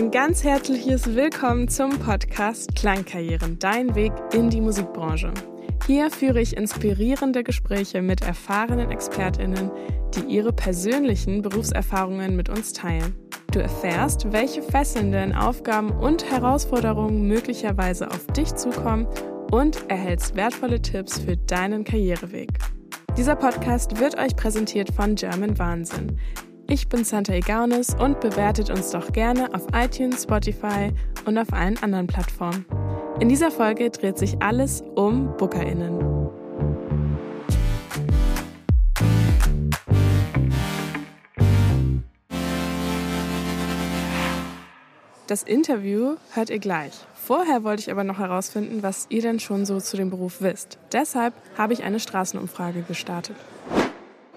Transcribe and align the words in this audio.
ein 0.00 0.10
ganz 0.10 0.42
herzliches 0.44 1.14
Willkommen 1.14 1.68
zum 1.68 1.90
Podcast 1.98 2.74
Klangkarrieren, 2.74 3.58
dein 3.58 3.94
Weg 3.94 4.12
in 4.32 4.48
die 4.48 4.62
Musikbranche. 4.62 5.30
Hier 5.86 6.10
führe 6.10 6.40
ich 6.40 6.56
inspirierende 6.56 7.44
Gespräche 7.44 8.00
mit 8.00 8.22
erfahrenen 8.22 8.90
Expertinnen, 8.90 9.70
die 10.14 10.22
ihre 10.34 10.54
persönlichen 10.54 11.42
Berufserfahrungen 11.42 12.34
mit 12.34 12.48
uns 12.48 12.72
teilen. 12.72 13.14
Du 13.52 13.58
erfährst, 13.58 14.32
welche 14.32 14.62
fesselnden 14.62 15.34
Aufgaben 15.34 15.90
und 15.90 16.30
Herausforderungen 16.30 17.28
möglicherweise 17.28 18.10
auf 18.10 18.26
dich 18.28 18.54
zukommen 18.54 19.06
und 19.50 19.90
erhältst 19.90 20.34
wertvolle 20.34 20.80
Tipps 20.80 21.18
für 21.18 21.36
deinen 21.36 21.84
Karriereweg. 21.84 22.48
Dieser 23.18 23.36
Podcast 23.36 24.00
wird 24.00 24.16
euch 24.18 24.34
präsentiert 24.34 24.94
von 24.94 25.14
German 25.14 25.58
Wahnsinn. 25.58 26.16
Ich 26.72 26.88
bin 26.88 27.02
Santa 27.02 27.32
Igaunis 27.32 27.96
und 27.98 28.20
bewertet 28.20 28.70
uns 28.70 28.92
doch 28.92 29.10
gerne 29.10 29.52
auf 29.52 29.66
iTunes, 29.74 30.22
Spotify 30.22 30.92
und 31.26 31.36
auf 31.36 31.52
allen 31.52 31.76
anderen 31.82 32.06
Plattformen. 32.06 32.64
In 33.18 33.28
dieser 33.28 33.50
Folge 33.50 33.90
dreht 33.90 34.16
sich 34.16 34.40
alles 34.40 34.80
um 34.94 35.36
BookerInnen. 35.36 35.98
Das 45.26 45.42
Interview 45.42 46.14
hört 46.34 46.50
ihr 46.50 46.60
gleich. 46.60 46.92
Vorher 47.16 47.64
wollte 47.64 47.82
ich 47.82 47.90
aber 47.90 48.04
noch 48.04 48.20
herausfinden, 48.20 48.84
was 48.84 49.06
ihr 49.08 49.22
denn 49.22 49.40
schon 49.40 49.66
so 49.66 49.80
zu 49.80 49.96
dem 49.96 50.08
Beruf 50.08 50.40
wisst. 50.40 50.78
Deshalb 50.92 51.34
habe 51.58 51.72
ich 51.72 51.82
eine 51.82 51.98
Straßenumfrage 51.98 52.82
gestartet. 52.82 53.34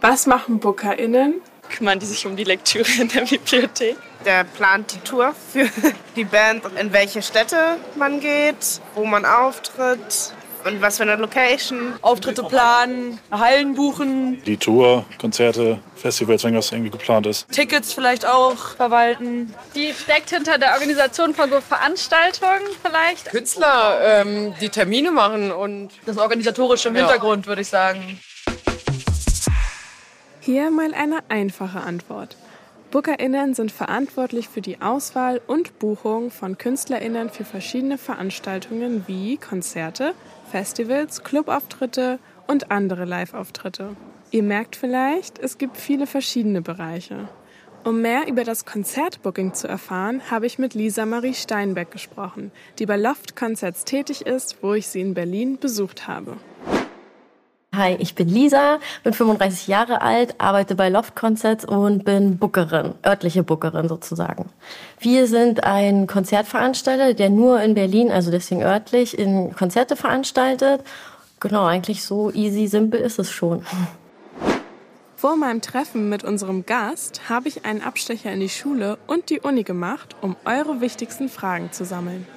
Was 0.01 0.25
machen 0.25 0.57
BookerInnen? 0.57 1.35
Kümmern 1.69 1.99
die 1.99 2.05
sich 2.05 2.25
um 2.25 2.35
die 2.35 2.43
Lektüre 2.43 2.87
in 2.99 3.07
der 3.07 3.21
Bibliothek? 3.21 3.97
Der 4.25 4.43
plant 4.43 4.93
die 4.93 4.99
Tour 4.99 5.33
für 5.51 5.67
die 6.15 6.23
Band, 6.23 6.63
in 6.79 6.93
welche 6.93 7.21
Städte 7.21 7.77
man 7.95 8.19
geht, 8.19 8.81
wo 8.95 9.05
man 9.05 9.25
auftritt, 9.25 10.33
und 10.65 10.81
was 10.81 10.97
für 10.97 11.03
eine 11.03 11.15
Location? 11.17 11.93
Auftritte 12.01 12.43
planen, 12.43 13.19
Hallen 13.31 13.75
buchen. 13.75 14.41
Die 14.45 14.57
Tour, 14.57 15.05
Konzerte, 15.19 15.79
Festivals, 15.95 16.43
wenn 16.43 16.53
das 16.53 16.71
irgendwie 16.71 16.91
geplant 16.91 17.27
ist. 17.27 17.49
Tickets 17.51 17.93
vielleicht 17.93 18.25
auch 18.25 18.57
verwalten. 18.75 19.53
Die 19.75 19.93
steckt 19.93 20.29
hinter 20.29 20.57
der 20.57 20.73
Organisation 20.73 21.33
von 21.35 21.49
so 21.49 21.59
Veranstaltungen 21.59 22.61
vielleicht. 22.81 23.25
Künstler, 23.25 23.99
ähm, 24.03 24.53
die 24.61 24.69
Termine 24.69 25.11
machen 25.11 25.51
und 25.51 25.91
das 26.05 26.17
Organisatorische 26.17 26.89
im 26.89 26.95
ja. 26.95 27.01
Hintergrund, 27.01 27.45
würde 27.47 27.61
ich 27.61 27.67
sagen. 27.67 28.19
Hier 30.45 30.71
mal 30.71 30.93
eine 30.93 31.19
einfache 31.29 31.79
Antwort. 31.79 32.35
BookerInnen 32.91 33.53
sind 33.53 33.71
verantwortlich 33.71 34.49
für 34.49 34.59
die 34.59 34.81
Auswahl 34.81 35.39
und 35.47 35.79
Buchung 35.79 36.31
von 36.31 36.57
KünstlerInnen 36.57 37.29
für 37.29 37.45
verschiedene 37.45 37.97
Veranstaltungen 37.97 39.05
wie 39.07 39.37
Konzerte, 39.37 40.13
Festivals, 40.51 41.23
Clubauftritte 41.23 42.19
und 42.45 42.71
andere 42.71 43.05
Live-Auftritte. 43.05 43.95
Ihr 44.31 44.43
merkt 44.43 44.75
vielleicht, 44.75 45.39
es 45.39 45.57
gibt 45.57 45.77
viele 45.77 46.07
verschiedene 46.07 46.61
Bereiche. 46.61 47.29
Um 47.85 48.01
mehr 48.01 48.27
über 48.27 48.43
das 48.43 48.65
Konzertbooking 48.65 49.53
zu 49.53 49.69
erfahren, 49.69 50.29
habe 50.29 50.45
ich 50.45 50.59
mit 50.59 50.73
Lisa 50.73 51.05
Marie 51.05 51.35
Steinbeck 51.35 51.89
gesprochen, 51.89 52.51
die 52.79 52.85
bei 52.85 52.97
Loft 52.97 53.37
Concerts 53.37 53.85
tätig 53.85 54.25
ist, 54.25 54.57
wo 54.61 54.73
ich 54.73 54.87
sie 54.87 54.99
in 54.99 55.13
Berlin 55.13 55.57
besucht 55.57 56.09
habe. 56.09 56.35
Hi, 57.75 57.95
ich 57.97 58.13
bin 58.13 58.27
Lisa, 58.27 58.77
bin 59.03 59.13
35 59.13 59.67
Jahre 59.67 60.03
alt, 60.03 60.39
arbeite 60.39 60.75
bei 60.75 60.89
Loft 60.89 61.15
Concerts 61.15 61.65
und 61.65 62.05
bin 62.05 62.37
Bookerin, 62.37 62.93
örtliche 63.03 63.41
Bookerin 63.41 63.87
sozusagen. 63.87 64.45
Wir 64.99 65.25
sind 65.25 65.63
ein 65.63 66.05
Konzertveranstalter, 66.05 67.15
der 67.15 67.31
nur 67.31 67.59
in 67.63 67.73
Berlin, 67.73 68.11
also 68.11 68.29
deswegen 68.29 68.61
örtlich, 68.61 69.17
in 69.17 69.55
Konzerte 69.55 69.95
veranstaltet. 69.95 70.81
Genau, 71.39 71.65
eigentlich 71.65 72.03
so 72.03 72.29
easy, 72.31 72.67
simpel 72.67 72.99
ist 72.99 73.17
es 73.17 73.31
schon. 73.31 73.65
Vor 75.15 75.35
meinem 75.35 75.61
Treffen 75.61 76.09
mit 76.09 76.23
unserem 76.23 76.67
Gast 76.67 77.27
habe 77.27 77.47
ich 77.47 77.65
einen 77.65 77.81
Abstecher 77.81 78.31
in 78.31 78.39
die 78.39 78.49
Schule 78.49 78.99
und 79.07 79.31
die 79.31 79.39
Uni 79.39 79.63
gemacht, 79.63 80.15
um 80.21 80.35
eure 80.45 80.79
wichtigsten 80.79 81.27
Fragen 81.27 81.71
zu 81.71 81.85
sammeln. 81.85 82.27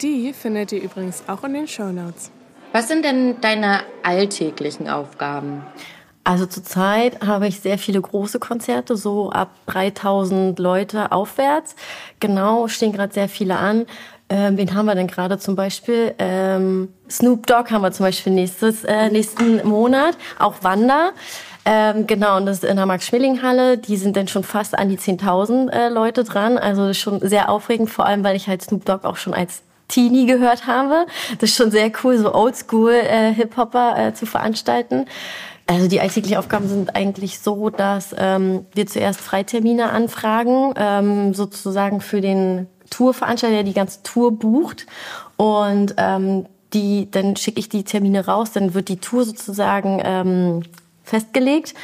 Die 0.00 0.32
findet 0.32 0.72
ihr 0.72 0.82
übrigens 0.82 1.24
auch 1.26 1.44
in 1.44 1.52
den 1.52 1.68
Show 1.68 1.92
Notes. 1.92 2.30
Was 2.72 2.88
sind 2.88 3.04
denn 3.04 3.40
deine 3.40 3.80
alltäglichen 4.02 4.88
Aufgaben? 4.88 5.64
Also 6.22 6.46
zurzeit 6.46 7.26
habe 7.26 7.48
ich 7.48 7.60
sehr 7.60 7.78
viele 7.78 8.00
große 8.00 8.38
Konzerte, 8.38 8.96
so 8.96 9.30
ab 9.30 9.50
3000 9.66 10.58
Leute 10.58 11.10
aufwärts. 11.12 11.74
Genau, 12.20 12.68
stehen 12.68 12.92
gerade 12.92 13.12
sehr 13.12 13.28
viele 13.28 13.56
an. 13.56 13.86
Ähm, 14.28 14.56
wen 14.56 14.74
haben 14.74 14.86
wir 14.86 14.94
denn 14.94 15.08
gerade 15.08 15.38
zum 15.38 15.56
Beispiel? 15.56 16.14
Ähm, 16.18 16.92
Snoop 17.10 17.48
Dogg 17.48 17.72
haben 17.72 17.82
wir 17.82 17.90
zum 17.90 18.06
Beispiel 18.06 18.32
nächstes, 18.32 18.84
äh, 18.84 19.10
nächsten 19.10 19.66
Monat. 19.66 20.16
Auch 20.38 20.56
Wanda. 20.62 21.10
Ähm, 21.64 22.06
genau, 22.06 22.36
und 22.36 22.46
das 22.46 22.58
ist 22.58 22.64
in 22.64 22.76
der 22.76 22.86
Max-Schmeling-Halle. 22.86 23.78
Die 23.78 23.96
sind 23.96 24.16
dann 24.16 24.28
schon 24.28 24.44
fast 24.44 24.78
an 24.78 24.88
die 24.88 24.98
10.000 24.98 25.70
äh, 25.70 25.88
Leute 25.88 26.22
dran. 26.22 26.58
Also 26.58 26.94
schon 26.94 27.18
sehr 27.20 27.48
aufregend, 27.48 27.90
vor 27.90 28.06
allem, 28.06 28.22
weil 28.22 28.36
ich 28.36 28.46
halt 28.46 28.62
Snoop 28.62 28.84
Dogg 28.84 29.04
auch 29.04 29.16
schon 29.16 29.34
als 29.34 29.62
Teenie 29.90 30.26
gehört 30.26 30.66
habe. 30.66 31.06
Das 31.38 31.50
ist 31.50 31.56
schon 31.56 31.70
sehr 31.70 31.92
cool, 32.02 32.16
so 32.16 32.34
Oldschool 32.34 32.92
äh, 32.92 33.32
äh, 33.32 34.14
zu 34.14 34.26
veranstalten. 34.26 35.06
Also 35.66 35.86
die 35.86 36.00
alltäglichen 36.00 36.38
Aufgaben 36.38 36.68
sind 36.68 36.96
eigentlich 36.96 37.38
so, 37.38 37.70
dass 37.70 38.14
ähm, 38.18 38.66
wir 38.74 38.86
zuerst 38.86 39.20
Freitermine 39.20 39.90
anfragen, 39.90 40.74
ähm, 40.76 41.34
sozusagen 41.34 42.00
für 42.00 42.20
den 42.20 42.66
Tourveranstalter, 42.90 43.54
der 43.54 43.62
die 43.62 43.72
ganze 43.72 44.02
Tour 44.02 44.32
bucht. 44.32 44.86
Und 45.36 45.94
ähm, 45.96 46.46
die, 46.72 47.10
dann 47.10 47.36
schicke 47.36 47.60
ich 47.60 47.68
die 47.68 47.84
Termine 47.84 48.26
raus, 48.26 48.52
dann 48.52 48.74
wird 48.74 48.88
die 48.88 48.98
Tour 48.98 49.24
sozusagen 49.24 50.00
ähm, 50.04 50.62
festgelegt 51.10 51.74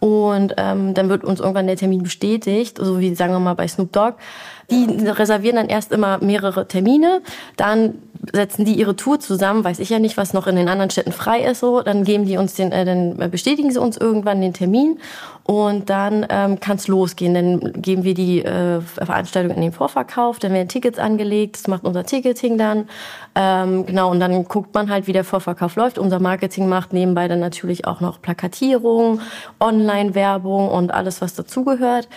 und 0.00 0.54
ähm, 0.58 0.94
dann 0.94 1.08
wird 1.08 1.24
uns 1.24 1.40
irgendwann 1.40 1.66
der 1.66 1.76
Termin 1.76 2.02
bestätigt, 2.02 2.78
so 2.78 3.00
wie 3.00 3.14
sagen 3.14 3.32
wir 3.32 3.40
mal 3.40 3.54
bei 3.54 3.66
Snoop 3.66 3.92
Dogg. 3.92 4.16
Die 4.70 5.06
reservieren 5.06 5.56
dann 5.56 5.68
erst 5.68 5.92
immer 5.92 6.18
mehrere 6.18 6.66
Termine, 6.66 7.22
dann 7.56 7.94
setzen 8.32 8.64
die 8.64 8.74
ihre 8.74 8.94
Tour 8.94 9.18
zusammen, 9.18 9.64
weiß 9.64 9.80
ich 9.80 9.90
ja 9.90 9.98
nicht, 9.98 10.16
was 10.16 10.32
noch 10.32 10.46
in 10.46 10.54
den 10.54 10.68
anderen 10.68 10.90
Städten 10.90 11.12
frei 11.12 11.40
ist, 11.40 11.60
so, 11.60 11.82
dann 11.82 12.04
geben 12.04 12.24
die 12.24 12.36
uns 12.36 12.54
den, 12.54 12.70
äh, 12.70 12.84
dann 12.84 13.30
bestätigen 13.30 13.70
sie 13.72 13.80
uns 13.80 13.96
irgendwann 13.96 14.40
den 14.40 14.52
Termin 14.52 14.98
und 15.44 15.90
dann 15.90 16.24
ähm, 16.28 16.60
kann 16.60 16.76
es 16.76 16.86
losgehen. 16.86 17.34
Dann 17.34 17.72
geben 17.82 18.04
wir 18.04 18.14
die 18.14 18.44
äh, 18.44 18.80
Veranstaltung 18.80 19.56
in 19.56 19.62
den 19.62 19.72
Vorverkauf, 19.72 20.38
dann 20.38 20.52
werden 20.52 20.68
Tickets 20.68 21.00
angelegt, 21.00 21.56
das 21.56 21.66
macht 21.66 21.84
unser 21.84 22.04
Ticketing 22.04 22.58
dann. 22.58 22.88
Ähm, 23.34 23.86
genau, 23.86 24.10
und 24.10 24.20
dann 24.20 24.44
guckt 24.44 24.72
man 24.74 24.88
halt, 24.88 25.08
wie 25.08 25.12
der 25.12 25.24
Vorverkauf 25.24 25.74
läuft. 25.74 25.98
Unser 25.98 26.20
Marketing 26.20 26.68
macht 26.68 26.92
nebenbei 26.92 27.26
dann 27.26 27.40
natürlich 27.40 27.86
auch 27.86 28.00
noch 28.00 28.22
Plakatierung, 28.22 29.20
Online-Werbung 29.58 30.68
und 30.68 30.94
alles, 30.94 31.20
was 31.20 31.34
dazugehört. 31.34 32.08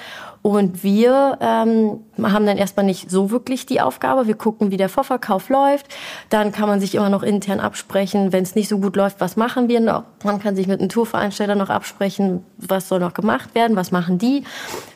Und 0.46 0.84
wir 0.84 1.40
ähm, 1.42 2.02
haben 2.22 2.46
dann 2.46 2.58
erstmal 2.58 2.86
nicht 2.86 3.10
so 3.10 3.32
wirklich 3.32 3.66
die 3.66 3.82
Aufgabe. 3.82 4.28
Wir 4.28 4.36
gucken, 4.36 4.70
wie 4.70 4.78
der 4.78 4.90
Vorverkauf 4.90 5.50
läuft. 5.50 5.88
Dann 6.30 6.52
kann 6.52 6.70
man 6.70 6.80
sich 6.80 6.94
immer 6.94 7.10
noch 7.10 7.24
intern 7.24 7.60
absprechen, 7.60 8.32
wenn 8.32 8.44
es 8.44 8.54
nicht 8.54 8.70
so 8.70 8.78
gut 8.78 8.96
läuft, 8.96 9.20
was 9.20 9.38
machen 9.38 9.70
wir 9.70 9.80
noch. 9.80 10.04
Man 10.24 10.40
kann 10.40 10.56
sich 10.56 10.68
mit 10.68 10.82
einem 10.82 10.90
Tourveranstalter 10.90 11.56
noch 11.56 11.72
absprechen, 11.72 12.46
was 12.58 12.88
soll 12.90 13.00
noch 13.00 13.16
gemacht 13.16 13.56
werden, 13.56 13.76
was 13.76 13.92
machen 13.92 14.20
die. 14.20 14.44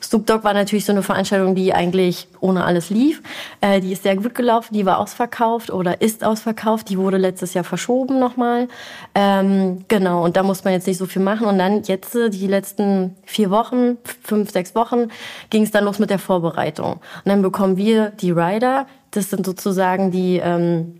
Snoop 0.03 0.27
Dogg 0.27 0.43
war 0.43 0.53
natürlich 0.53 0.85
so 0.85 0.91
eine 0.91 1.01
Veranstaltung, 1.01 1.55
die 1.55 1.73
eigentlich 1.73 2.27
ohne 2.41 2.63
alles 2.63 2.91
lief. 2.91 3.23
Äh, 3.61 3.79
die 3.81 3.91
ist 3.91 4.03
sehr 4.03 4.17
gut 4.17 4.35
gelaufen, 4.35 4.75
die 4.75 4.85
war 4.85 4.99
ausverkauft 4.99 5.71
oder 5.71 6.01
ist 6.01 6.23
ausverkauft. 6.23 6.89
Die 6.89 6.99
wurde 6.99 7.17
letztes 7.17 7.55
Jahr 7.55 7.63
verschoben 7.63 8.19
nochmal. 8.19 8.67
Ähm, 9.15 9.85
genau, 9.87 10.23
und 10.23 10.37
da 10.37 10.43
muss 10.43 10.63
man 10.63 10.73
jetzt 10.73 10.85
nicht 10.85 10.97
so 10.97 11.07
viel 11.07 11.23
machen. 11.23 11.47
Und 11.47 11.57
dann 11.57 11.81
jetzt 11.83 12.15
äh, 12.15 12.29
die 12.29 12.45
letzten 12.45 13.15
vier 13.25 13.49
Wochen, 13.49 13.97
fünf, 14.23 14.51
sechs 14.51 14.75
Wochen, 14.75 15.09
ging 15.49 15.63
es 15.63 15.71
dann 15.71 15.85
los 15.85 15.99
mit 15.99 16.09
der 16.09 16.19
Vorbereitung. 16.19 16.93
Und 16.93 17.01
dann 17.25 17.41
bekommen 17.41 17.77
wir 17.77 18.09
die 18.09 18.31
Rider, 18.31 18.87
das 19.11 19.29
sind 19.29 19.45
sozusagen 19.45 20.11
die 20.11 20.37
ähm, 20.37 20.99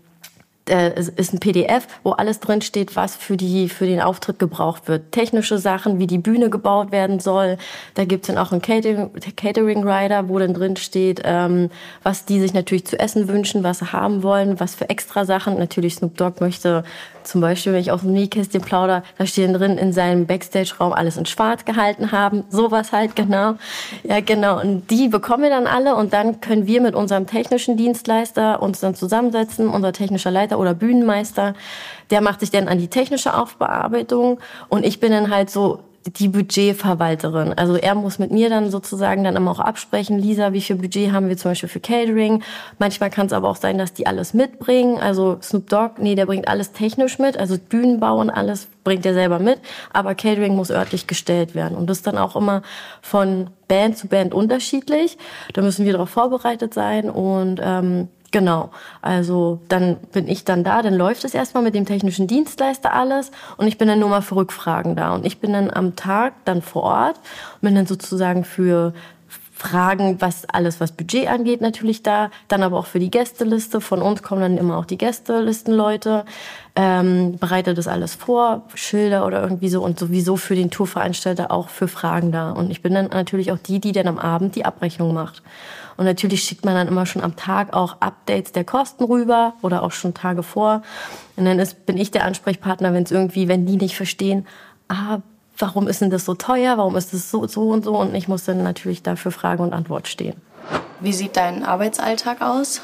äh, 0.70 0.98
ist 0.98 1.34
ein 1.34 1.40
PDF, 1.40 1.86
wo 2.02 2.12
alles 2.12 2.40
drin 2.40 2.62
steht, 2.62 2.96
was 2.96 3.16
für, 3.16 3.36
die, 3.36 3.68
für 3.68 3.86
den 3.86 4.00
Auftritt 4.00 4.38
gebraucht 4.38 4.88
wird. 4.88 5.12
Technische 5.12 5.58
Sachen, 5.58 5.98
wie 5.98 6.06
die 6.06 6.18
Bühne 6.18 6.50
gebaut 6.50 6.92
werden 6.92 7.20
soll. 7.20 7.58
Da 7.94 8.04
gibt 8.04 8.24
es 8.24 8.34
dann 8.34 8.38
auch 8.38 8.52
einen 8.52 8.62
Catering, 8.62 9.10
Catering 9.36 9.86
Rider, 9.86 10.28
wo 10.28 10.38
dann 10.38 10.54
drin 10.54 10.76
steht, 10.76 11.22
ähm, 11.24 11.70
was 12.02 12.24
die 12.24 12.40
sich 12.40 12.54
natürlich 12.54 12.86
zu 12.86 12.98
essen 12.98 13.28
wünschen, 13.28 13.62
was 13.62 13.80
sie 13.80 13.92
haben 13.92 14.22
wollen, 14.22 14.60
was 14.60 14.74
für 14.74 14.88
extra 14.88 15.24
Sachen. 15.24 15.58
Natürlich 15.58 15.96
Snoop 15.96 16.16
Dogg 16.16 16.40
möchte 16.40 16.84
zum 17.24 17.40
Beispiel, 17.40 17.72
wenn 17.72 17.80
ich 17.80 17.92
aus 17.92 18.00
dem 18.00 18.12
Nähkästchen 18.12 18.60
plauder, 18.60 19.02
da 19.18 19.26
stehen 19.26 19.52
drin 19.52 19.78
in 19.78 19.92
seinem 19.92 20.26
Backstage-Raum 20.26 20.92
alles 20.92 21.16
in 21.16 21.26
schwarz 21.26 21.64
gehalten 21.64 22.12
haben. 22.12 22.44
Sowas 22.50 22.92
halt, 22.92 23.16
genau. 23.16 23.54
Ja, 24.02 24.20
genau. 24.20 24.60
Und 24.60 24.90
die 24.90 25.08
bekommen 25.08 25.44
wir 25.44 25.50
dann 25.50 25.66
alle 25.66 25.94
und 25.94 26.12
dann 26.12 26.40
können 26.40 26.66
wir 26.66 26.80
mit 26.80 26.94
unserem 26.94 27.26
technischen 27.26 27.76
Dienstleister 27.76 28.62
uns 28.62 28.80
dann 28.80 28.94
zusammensetzen, 28.94 29.68
unser 29.68 29.92
technischer 29.92 30.30
Leiter 30.30 30.58
oder 30.60 30.74
Bühnenmeister, 30.74 31.54
der 32.10 32.20
macht 32.20 32.40
sich 32.40 32.50
dann 32.50 32.68
an 32.68 32.78
die 32.78 32.88
technische 32.88 33.34
Aufbearbeitung 33.34 34.38
und 34.68 34.84
ich 34.84 35.00
bin 35.00 35.12
dann 35.12 35.30
halt 35.30 35.50
so 35.50 35.80
die 36.06 36.28
Budgetverwalterin. 36.28 37.52
Also 37.54 37.76
er 37.76 37.94
muss 37.94 38.18
mit 38.18 38.30
mir 38.30 38.48
dann 38.48 38.70
sozusagen 38.70 39.22
dann 39.22 39.36
immer 39.36 39.50
auch 39.50 39.60
absprechen, 39.60 40.18
Lisa, 40.18 40.52
wie 40.52 40.62
viel 40.62 40.76
Budget 40.76 41.12
haben 41.12 41.28
wir 41.28 41.36
zum 41.36 41.50
Beispiel 41.50 41.68
für 41.68 41.80
Catering. 41.80 42.42
Manchmal 42.78 43.10
kann 43.10 43.26
es 43.26 43.34
aber 43.34 43.48
auch 43.48 43.56
sein, 43.56 43.76
dass 43.76 43.92
die 43.92 44.06
alles 44.06 44.32
mitbringen. 44.32 44.98
Also 44.98 45.38
Snoop 45.42 45.68
Dogg, 45.68 45.94
nee, 45.98 46.14
der 46.14 46.24
bringt 46.24 46.48
alles 46.48 46.72
technisch 46.72 47.18
mit, 47.18 47.36
also 47.36 47.58
Bühnenbau 47.58 48.18
und 48.18 48.30
alles 48.30 48.68
bringt 48.82 49.04
er 49.04 49.12
selber 49.12 49.38
mit. 49.38 49.58
Aber 49.92 50.14
Catering 50.14 50.56
muss 50.56 50.70
örtlich 50.70 51.06
gestellt 51.06 51.54
werden. 51.54 51.76
Und 51.76 51.88
das 51.90 51.98
ist 51.98 52.06
dann 52.06 52.16
auch 52.16 52.34
immer 52.34 52.62
von 53.02 53.50
Band 53.68 53.98
zu 53.98 54.08
Band 54.08 54.32
unterschiedlich. 54.32 55.18
Da 55.52 55.60
müssen 55.60 55.84
wir 55.84 55.92
darauf 55.92 56.10
vorbereitet 56.10 56.72
sein 56.72 57.10
und 57.10 57.60
ähm, 57.62 58.08
Genau, 58.32 58.70
also 59.02 59.60
dann 59.68 59.96
bin 60.12 60.28
ich 60.28 60.44
dann 60.44 60.62
da, 60.62 60.82
dann 60.82 60.94
läuft 60.94 61.24
es 61.24 61.34
erstmal 61.34 61.64
mit 61.64 61.74
dem 61.74 61.84
technischen 61.84 62.28
Dienstleister 62.28 62.92
alles 62.92 63.32
und 63.56 63.66
ich 63.66 63.76
bin 63.76 63.88
dann 63.88 63.98
nur 63.98 64.08
mal 64.08 64.22
für 64.22 64.36
Rückfragen 64.36 64.94
da. 64.94 65.12
Und 65.14 65.26
ich 65.26 65.40
bin 65.40 65.52
dann 65.52 65.68
am 65.68 65.96
Tag 65.96 66.34
dann 66.44 66.62
vor 66.62 66.84
Ort 66.84 67.16
und 67.16 67.62
bin 67.62 67.74
dann 67.74 67.86
sozusagen 67.86 68.44
für 68.44 68.94
Fragen, 69.60 70.22
was 70.22 70.46
alles, 70.46 70.80
was 70.80 70.92
Budget 70.92 71.28
angeht, 71.28 71.60
natürlich 71.60 72.02
da. 72.02 72.30
Dann 72.48 72.62
aber 72.62 72.78
auch 72.78 72.86
für 72.86 72.98
die 72.98 73.10
Gästeliste. 73.10 73.82
Von 73.82 74.00
uns 74.00 74.22
kommen 74.22 74.40
dann 74.40 74.56
immer 74.56 74.78
auch 74.78 74.86
die 74.86 74.96
Gästelistenleute. 74.96 76.24
Ähm, 76.74 77.36
bereite 77.38 77.74
das 77.74 77.86
alles 77.86 78.14
vor, 78.14 78.62
Schilder 78.74 79.26
oder 79.26 79.42
irgendwie 79.42 79.68
so 79.68 79.84
und 79.84 79.98
sowieso 79.98 80.36
für 80.36 80.54
den 80.54 80.70
Tourveranstalter 80.70 81.50
auch 81.50 81.68
für 81.68 81.88
Fragen 81.88 82.32
da. 82.32 82.52
Und 82.52 82.70
ich 82.70 82.80
bin 82.80 82.94
dann 82.94 83.08
natürlich 83.08 83.52
auch 83.52 83.58
die, 83.58 83.80
die 83.80 83.92
dann 83.92 84.08
am 84.08 84.18
Abend 84.18 84.56
die 84.56 84.64
Abrechnung 84.64 85.12
macht. 85.12 85.42
Und 85.98 86.06
natürlich 86.06 86.42
schickt 86.44 86.64
man 86.64 86.74
dann 86.74 86.88
immer 86.88 87.04
schon 87.04 87.22
am 87.22 87.36
Tag 87.36 87.74
auch 87.74 88.00
Updates 88.00 88.52
der 88.52 88.64
Kosten 88.64 89.04
rüber 89.04 89.52
oder 89.60 89.82
auch 89.82 89.92
schon 89.92 90.14
Tage 90.14 90.42
vor. 90.42 90.80
Und 91.36 91.44
dann 91.44 91.58
ist, 91.58 91.84
bin 91.84 91.98
ich 91.98 92.10
der 92.10 92.24
Ansprechpartner, 92.24 92.94
wenn 92.94 93.02
es 93.02 93.10
irgendwie, 93.10 93.46
wenn 93.46 93.66
die 93.66 93.76
nicht 93.76 93.94
verstehen, 93.94 94.46
ah, 94.88 95.18
warum 95.62 95.88
ist 95.88 96.00
denn 96.00 96.10
das 96.10 96.24
so 96.24 96.34
teuer, 96.34 96.78
warum 96.78 96.96
ist 96.96 97.12
das 97.12 97.30
so, 97.30 97.46
so 97.46 97.68
und 97.68 97.84
so. 97.84 97.96
Und 97.96 98.14
ich 98.14 98.28
muss 98.28 98.44
dann 98.44 98.62
natürlich 98.62 99.02
dafür 99.02 99.32
Frage 99.32 99.62
und 99.62 99.72
Antwort 99.72 100.08
stehen. 100.08 100.34
Wie 101.00 101.12
sieht 101.12 101.36
dein 101.36 101.64
Arbeitsalltag 101.64 102.42
aus? 102.42 102.82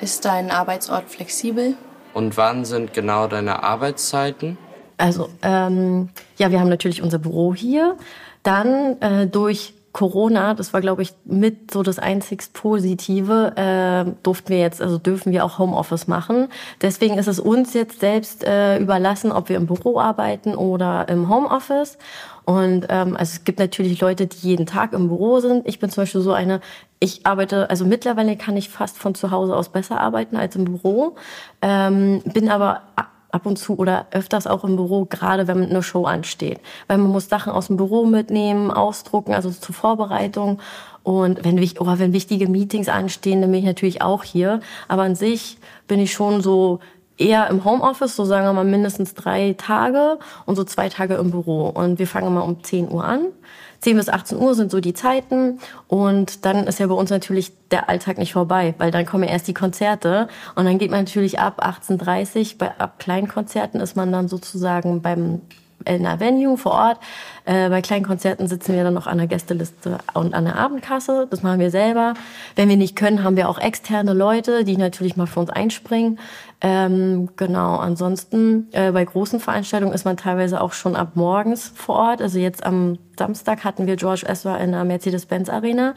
Ist 0.00 0.24
dein 0.24 0.50
Arbeitsort 0.50 1.08
flexibel? 1.08 1.74
Und 2.14 2.36
wann 2.36 2.64
sind 2.64 2.94
genau 2.94 3.26
deine 3.26 3.62
Arbeitszeiten? 3.62 4.56
Also, 4.98 5.28
ähm, 5.42 6.08
ja, 6.38 6.50
wir 6.50 6.60
haben 6.60 6.68
natürlich 6.68 7.02
unser 7.02 7.18
Büro 7.18 7.54
hier. 7.54 7.96
Dann 8.42 9.00
äh, 9.00 9.26
durch 9.26 9.74
Corona, 9.96 10.52
das 10.52 10.74
war, 10.74 10.82
glaube 10.82 11.00
ich, 11.00 11.14
mit 11.24 11.70
so 11.70 11.82
das 11.82 11.98
einzigst 11.98 12.52
Positive, 12.52 13.54
äh, 13.56 14.12
durften 14.22 14.50
wir 14.50 14.58
jetzt, 14.58 14.82
also 14.82 14.98
dürfen 14.98 15.32
wir 15.32 15.42
auch 15.42 15.58
Homeoffice 15.58 16.06
machen. 16.06 16.48
Deswegen 16.82 17.16
ist 17.16 17.28
es 17.28 17.40
uns 17.40 17.72
jetzt 17.72 18.00
selbst 18.00 18.44
äh, 18.44 18.76
überlassen, 18.76 19.32
ob 19.32 19.48
wir 19.48 19.56
im 19.56 19.64
Büro 19.64 19.98
arbeiten 19.98 20.54
oder 20.54 21.08
im 21.08 21.30
Homeoffice. 21.30 21.96
Und 22.44 22.88
ähm, 22.90 23.16
also 23.16 23.38
es 23.38 23.44
gibt 23.44 23.58
natürlich 23.58 23.98
Leute, 23.98 24.26
die 24.26 24.36
jeden 24.36 24.66
Tag 24.66 24.92
im 24.92 25.08
Büro 25.08 25.40
sind. 25.40 25.66
Ich 25.66 25.78
bin 25.78 25.88
zum 25.88 26.02
Beispiel 26.02 26.20
so 26.20 26.34
eine, 26.34 26.60
ich 27.00 27.24
arbeite, 27.24 27.70
also 27.70 27.86
mittlerweile 27.86 28.36
kann 28.36 28.58
ich 28.58 28.68
fast 28.68 28.98
von 28.98 29.14
zu 29.14 29.30
Hause 29.30 29.56
aus 29.56 29.70
besser 29.70 29.98
arbeiten 29.98 30.36
als 30.36 30.56
im 30.56 30.66
Büro, 30.66 31.14
ähm, 31.62 32.20
bin 32.26 32.50
aber 32.50 32.82
ab 33.36 33.46
und 33.46 33.58
zu 33.58 33.78
oder 33.78 34.06
öfters 34.10 34.46
auch 34.46 34.64
im 34.64 34.76
Büro, 34.76 35.04
gerade 35.04 35.46
wenn 35.46 35.62
eine 35.62 35.82
Show 35.82 36.06
ansteht. 36.06 36.58
Weil 36.88 36.98
man 36.98 37.10
muss 37.10 37.28
Sachen 37.28 37.52
aus 37.52 37.68
dem 37.68 37.76
Büro 37.76 38.06
mitnehmen, 38.06 38.70
ausdrucken, 38.70 39.34
also 39.34 39.50
zur 39.50 39.74
Vorbereitung. 39.74 40.58
Und 41.02 41.44
wenn, 41.44 41.62
oh, 41.78 41.86
wenn 41.86 42.12
wichtige 42.12 42.48
Meetings 42.48 42.88
anstehen, 42.88 43.42
dann 43.42 43.52
bin 43.52 43.60
ich 43.60 43.66
natürlich 43.66 44.02
auch 44.02 44.24
hier. 44.24 44.60
Aber 44.88 45.02
an 45.02 45.14
sich 45.14 45.58
bin 45.86 46.00
ich 46.00 46.12
schon 46.12 46.40
so 46.40 46.80
eher 47.18 47.48
im 47.48 47.64
Homeoffice, 47.64 48.16
so 48.16 48.24
sagen 48.24 48.46
wir 48.46 48.52
mal 48.52 48.64
mindestens 48.64 49.14
drei 49.14 49.54
Tage 49.56 50.18
und 50.46 50.56
so 50.56 50.64
zwei 50.64 50.88
Tage 50.88 51.14
im 51.14 51.30
Büro. 51.30 51.68
Und 51.68 51.98
wir 51.98 52.06
fangen 52.06 52.32
mal 52.32 52.40
um 52.40 52.62
10 52.62 52.90
Uhr 52.90 53.04
an. 53.04 53.26
10 53.80 53.96
bis 53.96 54.08
18 54.08 54.38
Uhr 54.38 54.54
sind 54.54 54.70
so 54.70 54.80
die 54.80 54.94
Zeiten. 54.94 55.58
Und 55.88 56.44
dann 56.44 56.66
ist 56.66 56.78
ja 56.78 56.86
bei 56.86 56.94
uns 56.94 57.10
natürlich 57.10 57.52
der 57.70 57.88
Alltag 57.88 58.18
nicht 58.18 58.32
vorbei, 58.32 58.74
weil 58.78 58.90
dann 58.90 59.06
kommen 59.06 59.24
ja 59.24 59.30
erst 59.30 59.48
die 59.48 59.54
Konzerte. 59.54 60.28
Und 60.54 60.64
dann 60.64 60.78
geht 60.78 60.90
man 60.90 61.00
natürlich 61.00 61.38
ab 61.38 61.64
18.30 61.64 62.58
bei 62.58 62.78
ab 62.78 62.98
Kleinkonzerten 62.98 63.80
ist 63.80 63.96
man 63.96 64.12
dann 64.12 64.28
sozusagen 64.28 65.02
beim 65.02 65.40
in 65.86 66.02
der 66.02 66.20
Venue 66.20 66.56
vor 66.56 66.72
Ort. 66.72 66.98
Äh, 67.44 67.68
bei 67.68 67.80
kleinen 67.80 68.04
Konzerten 68.04 68.48
sitzen 68.48 68.74
wir 68.74 68.84
dann 68.84 68.94
noch 68.94 69.06
an 69.06 69.18
der 69.18 69.26
Gästeliste 69.26 69.98
und 70.14 70.34
an 70.34 70.44
der 70.44 70.56
Abendkasse. 70.56 71.26
Das 71.30 71.42
machen 71.42 71.60
wir 71.60 71.70
selber. 71.70 72.14
Wenn 72.56 72.68
wir 72.68 72.76
nicht 72.76 72.96
können, 72.96 73.22
haben 73.22 73.36
wir 73.36 73.48
auch 73.48 73.58
externe 73.58 74.12
Leute, 74.12 74.64
die 74.64 74.76
natürlich 74.76 75.16
mal 75.16 75.26
für 75.26 75.40
uns 75.40 75.50
einspringen. 75.50 76.18
Ähm, 76.60 77.28
genau, 77.36 77.76
ansonsten 77.76 78.68
äh, 78.72 78.90
bei 78.90 79.04
großen 79.04 79.40
Veranstaltungen 79.40 79.92
ist 79.92 80.04
man 80.04 80.16
teilweise 80.16 80.60
auch 80.60 80.72
schon 80.72 80.96
ab 80.96 81.12
morgens 81.14 81.72
vor 81.74 81.96
Ort. 81.96 82.22
Also 82.22 82.38
jetzt 82.38 82.64
am 82.64 82.98
Samstag 83.18 83.64
hatten 83.64 83.86
wir 83.86 83.96
George 83.96 84.24
Ezra 84.26 84.56
in 84.56 84.72
der 84.72 84.84
Mercedes-Benz 84.84 85.48
Arena. 85.48 85.94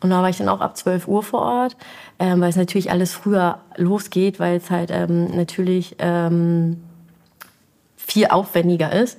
Und 0.00 0.10
da 0.10 0.22
war 0.22 0.28
ich 0.28 0.38
dann 0.38 0.48
auch 0.48 0.60
ab 0.60 0.76
12 0.76 1.08
Uhr 1.08 1.22
vor 1.22 1.40
Ort, 1.40 1.76
ähm, 2.18 2.40
weil 2.40 2.50
es 2.50 2.56
natürlich 2.56 2.90
alles 2.90 3.12
früher 3.12 3.60
losgeht, 3.76 4.38
weil 4.38 4.56
es 4.56 4.70
halt 4.70 4.90
ähm, 4.90 5.34
natürlich 5.34 5.96
ähm, 5.98 6.82
viel 8.06 8.26
aufwendiger 8.28 8.92
ist. 8.92 9.18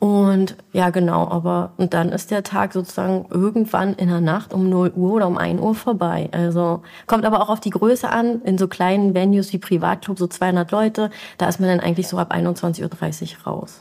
Und 0.00 0.56
ja, 0.72 0.90
genau, 0.90 1.28
aber 1.28 1.72
und 1.76 1.92
dann 1.92 2.10
ist 2.10 2.30
der 2.30 2.44
Tag 2.44 2.72
sozusagen 2.72 3.26
irgendwann 3.30 3.94
in 3.94 4.08
der 4.08 4.20
Nacht 4.20 4.54
um 4.54 4.68
0 4.68 4.92
Uhr 4.94 5.14
oder 5.14 5.26
um 5.26 5.36
1 5.36 5.60
Uhr 5.60 5.74
vorbei. 5.74 6.28
Also 6.30 6.82
kommt 7.08 7.24
aber 7.24 7.42
auch 7.42 7.48
auf 7.48 7.58
die 7.58 7.70
Größe 7.70 8.08
an. 8.08 8.40
In 8.42 8.58
so 8.58 8.68
kleinen 8.68 9.14
Venues 9.14 9.52
wie 9.52 9.58
Privatclub, 9.58 10.16
so 10.16 10.28
200 10.28 10.70
Leute, 10.70 11.10
da 11.36 11.48
ist 11.48 11.58
man 11.58 11.68
dann 11.68 11.80
eigentlich 11.80 12.06
so 12.06 12.16
ab 12.18 12.32
21.30 12.32 12.82
Uhr 12.82 13.52
raus. 13.52 13.80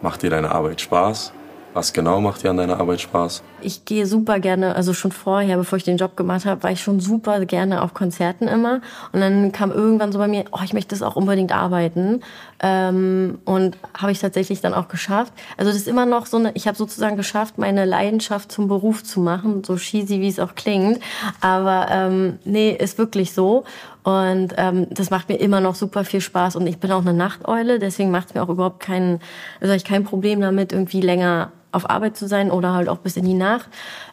Macht 0.00 0.22
dir 0.22 0.30
deine 0.30 0.52
Arbeit 0.52 0.80
Spaß? 0.80 1.32
Was 1.76 1.92
genau 1.92 2.22
macht 2.22 2.42
dir 2.42 2.48
an 2.48 2.56
deiner 2.56 2.80
Arbeit 2.80 3.02
Spaß? 3.02 3.42
Ich 3.60 3.84
gehe 3.84 4.06
super 4.06 4.40
gerne, 4.40 4.74
also 4.74 4.94
schon 4.94 5.12
vorher, 5.12 5.58
bevor 5.58 5.76
ich 5.76 5.84
den 5.84 5.98
Job 5.98 6.16
gemacht 6.16 6.46
habe, 6.46 6.62
war 6.62 6.70
ich 6.70 6.80
schon 6.80 7.00
super 7.00 7.44
gerne 7.44 7.82
auf 7.82 7.92
Konzerten 7.92 8.48
immer. 8.48 8.80
Und 9.12 9.20
dann 9.20 9.52
kam 9.52 9.72
irgendwann 9.72 10.10
so 10.10 10.18
bei 10.18 10.26
mir, 10.26 10.46
oh, 10.52 10.60
ich 10.64 10.72
möchte 10.72 10.94
das 10.94 11.02
auch 11.02 11.16
unbedingt 11.16 11.52
arbeiten. 11.52 12.22
Ähm, 12.60 13.40
und 13.44 13.76
habe 13.92 14.10
ich 14.10 14.20
tatsächlich 14.20 14.62
dann 14.62 14.72
auch 14.72 14.88
geschafft. 14.88 15.34
Also 15.58 15.70
das 15.70 15.76
ist 15.76 15.86
immer 15.86 16.06
noch 16.06 16.24
so 16.24 16.38
eine, 16.38 16.52
ich 16.54 16.66
habe 16.66 16.78
sozusagen 16.78 17.18
geschafft, 17.18 17.58
meine 17.58 17.84
Leidenschaft 17.84 18.50
zum 18.50 18.68
Beruf 18.68 19.04
zu 19.04 19.20
machen, 19.20 19.62
so 19.62 19.76
cheesy 19.76 20.22
wie 20.22 20.28
es 20.28 20.40
auch 20.40 20.54
klingt. 20.54 21.00
Aber 21.42 21.88
ähm, 21.90 22.38
nee, 22.46 22.70
ist 22.70 22.96
wirklich 22.96 23.34
so. 23.34 23.64
Und 24.06 24.54
ähm, 24.56 24.86
das 24.90 25.10
macht 25.10 25.28
mir 25.28 25.34
immer 25.34 25.60
noch 25.60 25.74
super 25.74 26.04
viel 26.04 26.20
Spaß. 26.20 26.54
Und 26.54 26.68
ich 26.68 26.78
bin 26.78 26.92
auch 26.92 27.00
eine 27.00 27.12
Nachteule, 27.12 27.80
deswegen 27.80 28.12
macht 28.12 28.28
es 28.28 28.34
mir 28.34 28.42
auch 28.44 28.48
überhaupt 28.48 28.78
kein, 28.78 29.18
also 29.60 29.74
ich 29.74 29.82
kein 29.82 30.04
Problem 30.04 30.40
damit, 30.40 30.72
irgendwie 30.72 31.00
länger 31.00 31.50
auf 31.72 31.90
Arbeit 31.90 32.16
zu 32.16 32.28
sein 32.28 32.52
oder 32.52 32.72
halt 32.72 32.88
auch 32.88 32.98
bis 32.98 33.16
in 33.16 33.24
die 33.24 33.34
Nacht. 33.34 33.68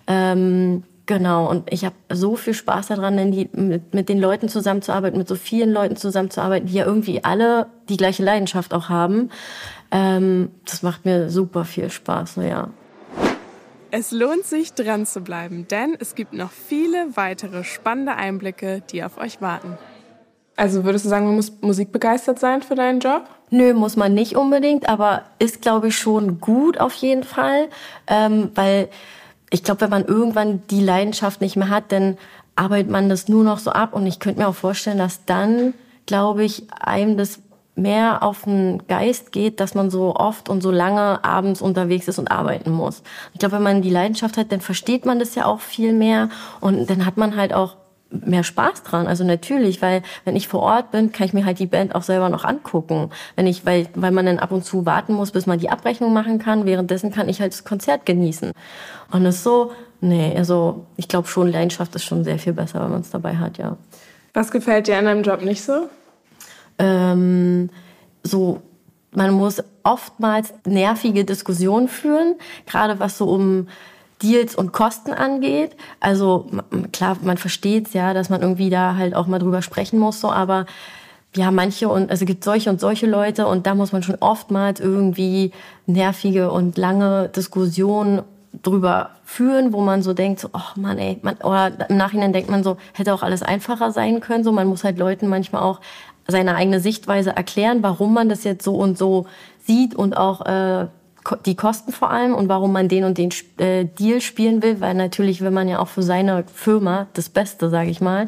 Ähm, 0.07 0.81
genau, 1.05 1.47
und 1.47 1.71
ich 1.71 1.85
habe 1.85 1.93
so 2.11 2.35
viel 2.35 2.55
Spaß 2.55 2.87
daran, 2.87 3.31
die, 3.31 3.47
mit, 3.53 3.93
mit 3.93 4.09
den 4.09 4.19
Leuten 4.19 4.49
zusammenzuarbeiten, 4.49 5.19
mit 5.19 5.27
so 5.27 5.35
vielen 5.35 5.71
Leuten 5.71 5.95
zusammenzuarbeiten, 5.95 6.67
die 6.67 6.73
ja 6.73 6.85
irgendwie 6.85 7.23
alle 7.23 7.67
die 7.87 7.97
gleiche 7.97 8.23
Leidenschaft 8.23 8.73
auch 8.73 8.89
haben. 8.89 9.29
Ähm, 9.91 10.49
das 10.65 10.81
macht 10.81 11.05
mir 11.05 11.29
super 11.29 11.65
viel 11.65 11.91
Spaß, 11.91 12.37
ja. 12.37 12.69
Es 13.91 14.09
lohnt 14.09 14.45
sich, 14.47 14.73
dran 14.73 15.05
zu 15.05 15.21
bleiben, 15.21 15.67
denn 15.67 15.95
es 15.99 16.15
gibt 16.15 16.33
noch 16.33 16.49
viele 16.49 17.15
weitere 17.15 17.63
spannende 17.63 18.15
Einblicke, 18.15 18.81
die 18.91 19.03
auf 19.03 19.19
euch 19.19 19.39
warten. 19.39 19.77
Also 20.63 20.85
würdest 20.85 21.03
du 21.03 21.09
sagen, 21.09 21.25
man 21.25 21.35
muss 21.35 21.51
musikbegeistert 21.59 22.39
sein 22.39 22.61
für 22.61 22.75
deinen 22.75 23.01
Job? 23.01 23.23
Nö, 23.49 23.73
muss 23.73 23.97
man 23.97 24.13
nicht 24.13 24.37
unbedingt, 24.37 24.87
aber 24.87 25.23
ist, 25.37 25.61
glaube 25.61 25.89
ich, 25.89 25.97
schon 25.97 26.39
gut 26.39 26.79
auf 26.79 26.93
jeden 26.93 27.25
Fall, 27.25 27.67
ähm, 28.07 28.49
weil 28.55 28.87
ich 29.49 29.65
glaube, 29.65 29.81
wenn 29.81 29.89
man 29.89 30.05
irgendwann 30.05 30.63
die 30.69 30.79
Leidenschaft 30.79 31.41
nicht 31.41 31.57
mehr 31.57 31.67
hat, 31.67 31.91
dann 31.91 32.17
arbeitet 32.55 32.89
man 32.89 33.09
das 33.09 33.27
nur 33.27 33.43
noch 33.43 33.57
so 33.57 33.71
ab 33.71 33.93
und 33.93 34.07
ich 34.07 34.21
könnte 34.21 34.39
mir 34.39 34.47
auch 34.47 34.55
vorstellen, 34.55 34.97
dass 34.97 35.25
dann, 35.25 35.73
glaube 36.05 36.45
ich, 36.45 36.63
einem 36.79 37.17
das 37.17 37.41
mehr 37.75 38.23
auf 38.23 38.43
den 38.43 38.87
Geist 38.87 39.33
geht, 39.33 39.59
dass 39.59 39.75
man 39.75 39.89
so 39.89 40.15
oft 40.15 40.47
und 40.47 40.63
so 40.63 40.71
lange 40.71 41.25
abends 41.25 41.61
unterwegs 41.61 42.07
ist 42.07 42.19
und 42.19 42.31
arbeiten 42.31 42.71
muss. 42.71 43.03
Ich 43.33 43.39
glaube, 43.39 43.55
wenn 43.55 43.63
man 43.63 43.81
die 43.81 43.89
Leidenschaft 43.89 44.37
hat, 44.37 44.53
dann 44.53 44.61
versteht 44.61 45.05
man 45.05 45.19
das 45.19 45.35
ja 45.35 45.43
auch 45.43 45.59
viel 45.59 45.91
mehr 45.91 46.29
und 46.61 46.89
dann 46.89 47.05
hat 47.05 47.17
man 47.17 47.35
halt 47.35 47.53
auch 47.53 47.75
mehr 48.13 48.43
Spaß 48.43 48.83
dran. 48.83 49.07
Also 49.07 49.23
natürlich, 49.23 49.81
weil 49.81 50.03
wenn 50.25 50.35
ich 50.35 50.47
vor 50.47 50.61
Ort 50.61 50.91
bin, 50.91 51.11
kann 51.11 51.25
ich 51.25 51.33
mir 51.33 51.45
halt 51.45 51.59
die 51.59 51.65
Band 51.65 51.95
auch 51.95 52.03
selber 52.03 52.29
noch 52.29 52.45
angucken. 52.45 53.09
Wenn 53.35 53.47
ich, 53.47 53.65
weil, 53.65 53.87
weil 53.95 54.11
man 54.11 54.25
dann 54.25 54.39
ab 54.39 54.51
und 54.51 54.63
zu 54.63 54.85
warten 54.85 55.13
muss, 55.13 55.31
bis 55.31 55.45
man 55.45 55.59
die 55.59 55.69
Abrechnung 55.69 56.13
machen 56.13 56.39
kann. 56.39 56.65
Währenddessen 56.65 57.11
kann 57.11 57.29
ich 57.29 57.41
halt 57.41 57.53
das 57.53 57.63
Konzert 57.63 58.05
genießen. 58.05 58.51
Und 59.11 59.23
das 59.23 59.35
ist 59.35 59.43
so, 59.43 59.71
nee, 60.01 60.33
also 60.37 60.85
ich 60.95 61.07
glaube 61.07 61.27
schon, 61.27 61.51
Leidenschaft 61.51 61.95
ist 61.95 62.03
schon 62.03 62.23
sehr 62.23 62.39
viel 62.39 62.53
besser, 62.53 62.81
wenn 62.83 62.91
man 62.91 63.01
es 63.01 63.09
dabei 63.09 63.37
hat, 63.37 63.57
ja. 63.57 63.77
Was 64.33 64.51
gefällt 64.51 64.87
dir 64.87 64.97
an 64.97 65.05
deinem 65.05 65.23
Job 65.23 65.43
nicht 65.43 65.63
so? 65.63 65.89
Ähm, 66.79 67.69
so, 68.23 68.61
man 69.11 69.31
muss 69.31 69.63
oftmals 69.83 70.53
nervige 70.65 71.25
Diskussionen 71.25 71.87
führen, 71.87 72.35
gerade 72.65 72.99
was 72.99 73.17
so 73.17 73.29
um 73.29 73.67
Deals 74.21 74.55
und 74.55 74.71
Kosten 74.71 75.11
angeht. 75.11 75.75
Also 75.99 76.47
klar, 76.91 77.17
man 77.21 77.37
versteht 77.37 77.93
ja, 77.93 78.13
dass 78.13 78.29
man 78.29 78.41
irgendwie 78.41 78.69
da 78.69 78.95
halt 78.95 79.15
auch 79.15 79.27
mal 79.27 79.39
drüber 79.39 79.61
sprechen 79.61 79.99
muss, 79.99 80.21
so, 80.21 80.31
aber 80.31 80.65
ja, 81.35 81.49
manche 81.51 81.89
und 81.89 82.11
also 82.11 82.25
gibt 82.25 82.43
solche 82.43 82.69
und 82.69 82.79
solche 82.79 83.07
Leute 83.07 83.47
und 83.47 83.65
da 83.65 83.73
muss 83.73 83.91
man 83.91 84.03
schon 84.03 84.17
oftmals 84.19 84.79
irgendwie 84.79 85.51
nervige 85.87 86.51
und 86.51 86.77
lange 86.77 87.29
Diskussionen 87.29 88.21
drüber 88.61 89.09
führen, 89.23 89.73
wo 89.73 89.81
man 89.81 90.03
so 90.03 90.13
denkt, 90.13 90.39
so, 90.39 90.49
oh 90.53 90.79
Mann, 90.79 90.99
ey, 90.99 91.17
man, 91.23 91.37
oder 91.37 91.89
im 91.89 91.97
Nachhinein 91.97 92.33
denkt 92.33 92.51
man 92.51 92.63
so, 92.63 92.77
hätte 92.93 93.13
auch 93.13 93.23
alles 93.23 93.41
einfacher 93.41 93.91
sein 93.91 94.19
können. 94.19 94.43
So, 94.43 94.51
man 94.51 94.67
muss 94.67 94.83
halt 94.83 94.99
Leuten 94.99 95.27
manchmal 95.27 95.63
auch 95.63 95.81
seine 96.27 96.55
eigene 96.55 96.79
Sichtweise 96.79 97.35
erklären, 97.35 97.81
warum 97.81 98.13
man 98.13 98.29
das 98.29 98.43
jetzt 98.43 98.63
so 98.63 98.75
und 98.75 98.97
so 98.97 99.25
sieht 99.65 99.95
und 99.95 100.15
auch 100.15 100.45
äh, 100.45 100.87
die 101.45 101.55
Kosten 101.55 101.91
vor 101.91 102.11
allem 102.11 102.33
und 102.33 102.49
warum 102.49 102.71
man 102.71 102.87
den 102.87 103.03
und 103.03 103.17
den 103.17 103.29
äh, 103.57 103.85
Deal 103.85 104.21
spielen 104.21 104.61
will, 104.61 104.81
weil 104.81 104.93
natürlich 104.93 105.41
will 105.41 105.51
man 105.51 105.67
ja 105.67 105.79
auch 105.79 105.87
für 105.87 106.03
seine 106.03 106.43
Firma 106.53 107.07
das 107.13 107.29
Beste, 107.29 107.69
sage 107.69 107.89
ich 107.89 108.01
mal. 108.01 108.27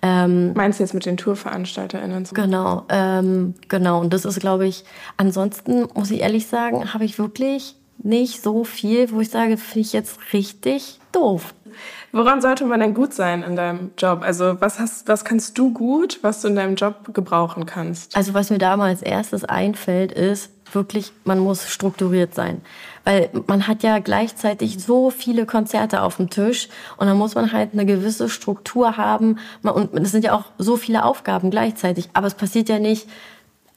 Ähm, 0.00 0.52
Meinst 0.54 0.78
du 0.78 0.84
jetzt 0.84 0.94
mit 0.94 1.06
den 1.06 1.16
TourveranstalterInnen? 1.16 2.24
So? 2.24 2.34
Genau, 2.34 2.84
ähm, 2.88 3.54
genau. 3.68 4.00
Und 4.00 4.12
das 4.12 4.24
ist, 4.24 4.38
glaube 4.38 4.66
ich, 4.66 4.84
ansonsten 5.16 5.88
muss 5.94 6.10
ich 6.10 6.20
ehrlich 6.20 6.46
sagen, 6.46 6.94
habe 6.94 7.04
ich 7.04 7.18
wirklich 7.18 7.74
nicht 7.98 8.42
so 8.42 8.62
viel, 8.64 9.10
wo 9.10 9.20
ich 9.20 9.30
sage, 9.30 9.56
finde 9.56 9.80
ich 9.80 9.92
jetzt 9.92 10.32
richtig 10.32 11.00
doof. 11.10 11.52
Woran 12.12 12.40
sollte 12.40 12.64
man 12.64 12.80
denn 12.80 12.94
gut 12.94 13.12
sein 13.12 13.42
in 13.42 13.54
deinem 13.54 13.90
Job? 13.98 14.22
Also 14.22 14.60
was, 14.60 14.78
hast, 14.78 15.08
was 15.08 15.24
kannst 15.24 15.58
du 15.58 15.72
gut, 15.72 16.20
was 16.22 16.40
du 16.40 16.48
in 16.48 16.56
deinem 16.56 16.74
Job 16.74 17.12
gebrauchen 17.12 17.66
kannst? 17.66 18.16
Also 18.16 18.34
was 18.34 18.50
mir 18.50 18.58
da 18.58 18.76
mal 18.76 18.88
als 18.88 19.02
erstes 19.02 19.44
einfällt, 19.44 20.12
ist 20.12 20.50
wirklich, 20.74 21.12
man 21.24 21.38
muss 21.38 21.68
strukturiert 21.68 22.34
sein. 22.34 22.62
Weil 23.04 23.30
man 23.46 23.66
hat 23.66 23.82
ja 23.82 23.98
gleichzeitig 23.98 24.82
so 24.82 25.10
viele 25.10 25.46
Konzerte 25.46 26.02
auf 26.02 26.16
dem 26.16 26.30
Tisch 26.30 26.68
und 26.96 27.06
dann 27.06 27.16
muss 27.16 27.34
man 27.34 27.52
halt 27.52 27.70
eine 27.72 27.86
gewisse 27.86 28.28
Struktur 28.28 28.96
haben. 28.96 29.38
Und 29.62 29.94
es 29.94 30.12
sind 30.12 30.24
ja 30.24 30.34
auch 30.34 30.44
so 30.58 30.76
viele 30.76 31.04
Aufgaben 31.04 31.50
gleichzeitig. 31.50 32.10
Aber 32.12 32.26
es 32.26 32.34
passiert 32.34 32.68
ja 32.68 32.78
nicht 32.78 33.06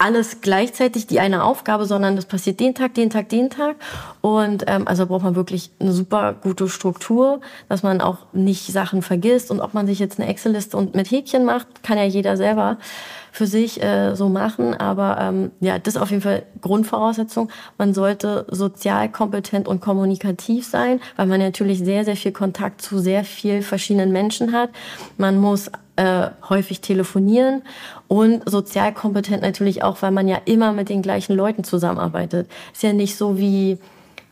alles 0.02 0.42
gleichzeitig 0.42 1.06
die 1.06 1.20
eine 1.20 1.44
Aufgabe, 1.44 1.86
sondern 1.86 2.16
das 2.16 2.26
passiert 2.26 2.60
den 2.60 2.74
Tag, 2.74 2.96
den 2.96 3.12
Tag, 3.12 3.30
den 3.30 3.52
Tag. 3.52 3.76
Und 4.22 4.64
ähm, 4.66 4.88
also 4.88 5.06
braucht 5.06 5.24
man 5.24 5.36
wirklich 5.36 5.70
eine 5.80 5.92
super 5.92 6.34
gute 6.34 6.68
Struktur, 6.70 7.40
dass 7.70 7.84
man 7.84 8.02
auch 8.02 8.18
nicht 8.34 8.66
Sachen 8.66 9.04
vergisst. 9.04 9.52
Und 9.52 9.62
ob 9.62 9.76
man 9.76 9.86
sich 9.86 10.00
jetzt 10.00 10.20
eine 10.20 10.28
Excel-Liste 10.28 10.76
und 10.76 10.96
mit 10.96 11.12
Häkchen 11.12 11.46
macht, 11.46 11.84
kann 11.84 12.00
ja 12.00 12.04
jeder 12.04 12.36
selber 12.36 12.78
für 13.32 13.46
sich 13.46 13.82
äh, 13.82 14.16
so 14.16 14.28
machen. 14.28 14.74
Aber 14.74 15.18
ähm, 15.20 15.52
ja, 15.60 15.78
das 15.78 15.96
ist 15.96 16.02
auf 16.02 16.10
jeden 16.10 16.24
Fall 16.24 16.44
Grundvoraussetzung. 16.62 17.50
Man 17.78 17.94
sollte 17.94 18.48
sozial 18.50 19.08
kompetent 19.10 19.68
und 19.68 19.82
kommunikativ 19.82 20.66
sein, 20.66 21.00
weil 21.16 21.28
man 21.28 21.40
natürlich 21.40 21.78
sehr, 21.80 22.06
sehr 22.06 22.16
viel 22.16 22.32
Kontakt 22.32 22.82
zu 22.82 22.98
sehr 22.98 23.24
viel 23.24 23.62
verschiedenen 23.62 24.12
Menschen 24.12 24.52
hat. 24.52 24.72
Man 25.18 25.38
muss 25.38 25.70
äh, 25.96 26.28
häufig 26.50 26.82
telefonieren 26.82 27.62
und 28.08 28.50
sozial 28.50 28.94
kompetent 28.94 29.42
natürlich 29.42 29.84
auch, 29.84 30.02
weil 30.02 30.12
man 30.12 30.28
ja 30.28 30.38
immer 30.46 30.74
mit 30.74 30.90
den 30.90 31.02
gleichen 31.02 31.36
Leuten 31.36 31.64
zusammenarbeitet. 31.64 32.50
Ist 32.74 32.84
ja 32.84 32.94
nicht 32.94 33.16
so 33.16 33.38
wie 33.38 33.78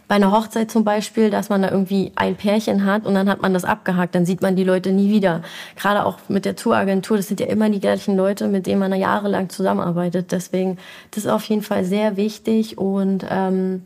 bei 0.10 0.16
einer 0.16 0.32
Hochzeit 0.32 0.72
zum 0.72 0.84
Beispiel, 0.84 1.30
dass 1.30 1.50
man 1.50 1.62
da 1.62 1.70
irgendwie 1.70 2.12
ein 2.16 2.36
Pärchen 2.36 2.84
hat 2.84 3.06
und 3.06 3.14
dann 3.14 3.30
hat 3.30 3.44
man 3.44 3.54
das 3.54 3.64
abgehakt, 3.64 4.16
dann 4.16 4.26
sieht 4.26 4.42
man 4.42 4.56
die 4.56 4.64
Leute 4.64 4.92
nie 4.92 5.12
wieder. 5.12 5.44
Gerade 5.76 6.04
auch 6.04 6.18
mit 6.28 6.46
der 6.46 6.56
Touragentur, 6.56 7.18
das 7.18 7.28
sind 7.28 7.40
ja 7.40 7.46
immer 7.46 7.70
die 7.70 7.80
gleichen 7.80 8.18
Leute, 8.18 8.48
mit 8.48 8.66
denen 8.66 8.80
man 8.80 8.92
jahrelang 8.94 9.50
zusammenarbeitet. 9.50 10.32
Deswegen, 10.32 10.80
das 11.12 11.26
ist 11.26 11.30
auf 11.30 11.44
jeden 11.44 11.62
Fall 11.62 11.86
sehr 11.86 12.18
wichtig 12.18 12.80
und 12.80 13.24
ähm, 13.30 13.84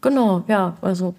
genau, 0.00 0.44
ja, 0.46 0.76
also 0.82 1.16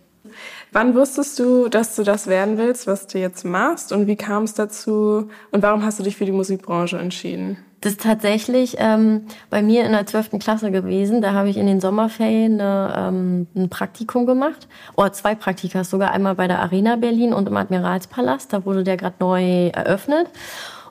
Wann 0.71 0.95
wusstest 0.95 1.39
du, 1.39 1.69
dass 1.69 1.95
du 1.95 2.03
das 2.03 2.27
werden 2.27 2.57
willst, 2.57 2.87
was 2.87 3.07
du 3.07 3.19
jetzt 3.19 3.45
machst? 3.45 3.91
Und 3.91 4.07
wie 4.07 4.15
kam 4.15 4.43
es 4.43 4.53
dazu? 4.53 5.29
Und 5.51 5.63
warum 5.63 5.83
hast 5.83 5.99
du 5.99 6.03
dich 6.03 6.17
für 6.17 6.25
die 6.25 6.31
Musikbranche 6.31 6.97
entschieden? 6.97 7.57
Das 7.81 7.93
ist 7.93 8.01
tatsächlich 8.01 8.75
ähm, 8.79 9.27
bei 9.49 9.61
mir 9.61 9.85
in 9.85 9.91
der 9.91 10.05
12. 10.05 10.39
Klasse 10.39 10.71
gewesen. 10.71 11.21
Da 11.21 11.33
habe 11.33 11.49
ich 11.49 11.57
in 11.57 11.67
den 11.67 11.79
Sommerferien 11.79 12.59
eine, 12.59 12.93
ähm, 12.97 13.47
ein 13.55 13.69
Praktikum 13.69 14.25
gemacht. 14.25 14.67
Oder 14.95 15.13
zwei 15.13 15.35
Praktika, 15.35 15.83
sogar 15.83 16.11
einmal 16.11 16.35
bei 16.35 16.47
der 16.47 16.59
Arena 16.59 16.95
Berlin 16.95 17.33
und 17.33 17.47
im 17.47 17.55
Admiralspalast. 17.55 18.51
Da 18.51 18.65
wurde 18.65 18.83
der 18.83 18.97
gerade 18.97 19.15
neu 19.19 19.67
eröffnet. 19.67 20.27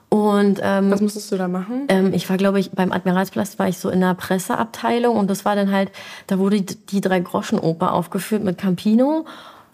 Und 0.08 0.60
ähm, 0.62 0.92
was 0.92 1.00
musstest 1.00 1.32
du 1.32 1.36
da 1.36 1.48
machen? 1.48 1.86
Ähm, 1.88 2.14
ich 2.14 2.30
war, 2.30 2.36
glaube 2.36 2.60
ich, 2.60 2.70
beim 2.70 2.92
Admiralspalast 2.92 3.58
war 3.58 3.68
ich 3.68 3.78
so 3.78 3.90
in 3.90 4.00
der 4.00 4.14
Presseabteilung 4.14 5.16
und 5.16 5.28
das 5.28 5.44
war 5.44 5.56
dann 5.56 5.72
halt, 5.72 5.90
da 6.28 6.38
wurde 6.38 6.62
die, 6.62 6.76
die 6.86 7.00
drei 7.00 7.18
Groschen 7.18 7.58
Oper 7.58 7.92
aufgeführt 7.92 8.44
mit 8.44 8.56
Campino 8.56 9.26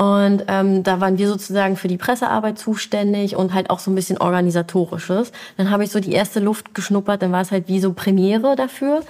und 0.02 0.42
ähm, 0.48 0.82
da 0.82 1.00
waren 1.00 1.16
wir 1.16 1.28
sozusagen 1.28 1.76
für 1.76 1.86
die 1.86 1.96
Pressearbeit 1.96 2.58
zuständig 2.58 3.36
und 3.36 3.54
halt 3.54 3.70
auch 3.70 3.78
so 3.78 3.88
ein 3.88 3.94
bisschen 3.94 4.18
organisatorisches. 4.18 5.30
Dann 5.56 5.70
habe 5.70 5.84
ich 5.84 5.92
so 5.92 6.00
die 6.00 6.10
erste 6.10 6.40
Luft 6.40 6.74
geschnuppert, 6.74 7.22
dann 7.22 7.30
war 7.30 7.40
es 7.40 7.52
halt 7.52 7.68
wie 7.68 7.78
so 7.78 7.92
Premiere 7.92 8.56
dafür. 8.56 9.02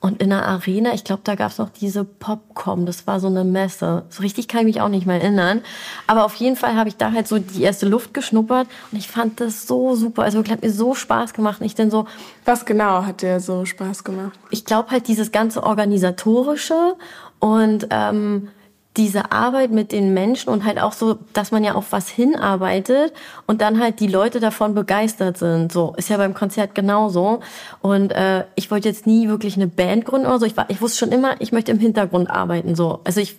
Und 0.00 0.20
in 0.20 0.28
der 0.28 0.44
Arena, 0.44 0.92
ich 0.92 1.02
glaube, 1.02 1.22
da 1.24 1.34
gab 1.34 1.50
es 1.50 1.56
noch 1.56 1.70
diese 1.70 2.04
Popcom, 2.04 2.84
das 2.84 3.06
war 3.06 3.20
so 3.20 3.28
eine 3.28 3.42
Messe. 3.42 4.04
So 4.10 4.22
richtig 4.22 4.48
kann 4.48 4.60
ich 4.60 4.66
mich 4.66 4.80
auch 4.82 4.90
nicht 4.90 5.06
mehr 5.06 5.18
erinnern. 5.18 5.62
Aber 6.06 6.26
auf 6.26 6.34
jeden 6.34 6.56
Fall 6.56 6.76
habe 6.76 6.90
ich 6.90 6.98
da 6.98 7.10
halt 7.10 7.26
so 7.26 7.38
die 7.38 7.62
erste 7.62 7.88
Luft 7.88 8.12
geschnuppert 8.12 8.68
und 8.92 8.98
ich 8.98 9.08
fand 9.08 9.40
das 9.40 9.66
so 9.66 9.96
super. 9.96 10.24
Also 10.24 10.44
hat 10.44 10.60
mir 10.60 10.70
so 10.70 10.94
Spaß 10.94 11.32
gemacht. 11.32 11.60
Und 11.60 11.66
ich 11.66 11.74
denn 11.74 11.90
so. 11.90 12.06
Was 12.44 12.66
genau 12.66 13.06
hat 13.06 13.22
dir 13.22 13.40
so 13.40 13.64
Spaß 13.64 14.04
gemacht? 14.04 14.38
Ich 14.50 14.66
glaube 14.66 14.90
halt 14.90 15.08
dieses 15.08 15.32
ganze 15.32 15.62
Organisatorische 15.62 16.96
und 17.40 17.86
ähm, 17.90 18.48
diese 18.98 19.30
Arbeit 19.30 19.70
mit 19.70 19.92
den 19.92 20.12
Menschen 20.12 20.50
und 20.50 20.64
halt 20.64 20.80
auch 20.80 20.92
so, 20.92 21.18
dass 21.32 21.52
man 21.52 21.62
ja 21.62 21.74
auf 21.74 21.92
was 21.92 22.08
hinarbeitet 22.08 23.12
und 23.46 23.60
dann 23.60 23.80
halt 23.80 24.00
die 24.00 24.08
Leute 24.08 24.40
davon 24.40 24.74
begeistert 24.74 25.38
sind. 25.38 25.72
So 25.72 25.94
ist 25.96 26.10
ja 26.10 26.16
beim 26.16 26.34
Konzert 26.34 26.74
genauso. 26.74 27.40
Und 27.80 28.10
äh, 28.10 28.44
ich 28.56 28.70
wollte 28.70 28.88
jetzt 28.88 29.06
nie 29.06 29.28
wirklich 29.28 29.56
eine 29.56 29.68
Band 29.68 30.04
gründen 30.04 30.26
oder 30.26 30.40
so. 30.40 30.46
Ich, 30.46 30.56
war, 30.56 30.68
ich 30.68 30.82
wusste 30.82 30.98
schon 30.98 31.12
immer, 31.12 31.40
ich 31.40 31.52
möchte 31.52 31.70
im 31.70 31.78
Hintergrund 31.78 32.28
arbeiten. 32.28 32.74
So, 32.74 33.00
also 33.04 33.20
ich 33.20 33.36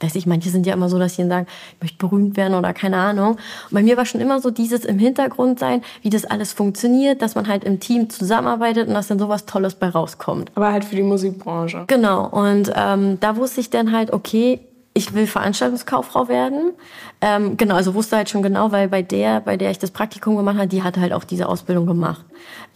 weiß 0.00 0.14
ich, 0.14 0.26
manche 0.26 0.50
sind 0.50 0.66
ja 0.66 0.74
immer 0.74 0.88
so, 0.88 0.98
dass 0.98 1.16
sie 1.16 1.26
sagen, 1.26 1.46
ich 1.74 1.82
möchte 1.82 1.96
berühmt 1.98 2.36
werden 2.36 2.54
oder 2.54 2.74
keine 2.74 2.98
Ahnung. 2.98 3.32
Und 3.32 3.72
bei 3.72 3.82
mir 3.82 3.96
war 3.96 4.04
schon 4.04 4.20
immer 4.20 4.40
so 4.40 4.50
dieses 4.50 4.84
im 4.84 4.98
Hintergrund 4.98 5.58
sein, 5.58 5.82
wie 6.02 6.10
das 6.10 6.24
alles 6.24 6.52
funktioniert, 6.52 7.22
dass 7.22 7.34
man 7.34 7.48
halt 7.48 7.64
im 7.64 7.80
Team 7.80 8.10
zusammenarbeitet 8.10 8.88
und 8.88 8.94
dass 8.94 9.08
dann 9.08 9.18
sowas 9.18 9.46
Tolles 9.46 9.74
bei 9.74 9.88
rauskommt. 9.88 10.52
Aber 10.54 10.72
halt 10.72 10.84
für 10.84 10.96
die 10.96 11.02
Musikbranche. 11.02 11.84
Genau. 11.86 12.26
Und 12.28 12.70
ähm, 12.74 13.18
da 13.20 13.36
wusste 13.36 13.60
ich 13.60 13.70
dann 13.70 13.92
halt, 13.92 14.12
okay, 14.12 14.60
ich 14.96 15.12
will 15.12 15.26
Veranstaltungskauffrau 15.26 16.28
werden. 16.28 16.72
Ähm, 17.20 17.58
genau, 17.58 17.74
also 17.74 17.94
wusste 17.94 18.16
halt 18.16 18.30
schon 18.30 18.42
genau, 18.42 18.72
weil 18.72 18.88
bei 18.88 19.02
der, 19.02 19.40
bei 19.40 19.58
der 19.58 19.70
ich 19.70 19.78
das 19.78 19.90
Praktikum 19.90 20.36
gemacht 20.36 20.56
habe, 20.56 20.68
die 20.68 20.82
hatte 20.82 21.02
halt 21.02 21.12
auch 21.12 21.24
diese 21.24 21.48
Ausbildung 21.48 21.84
gemacht. 21.86 22.24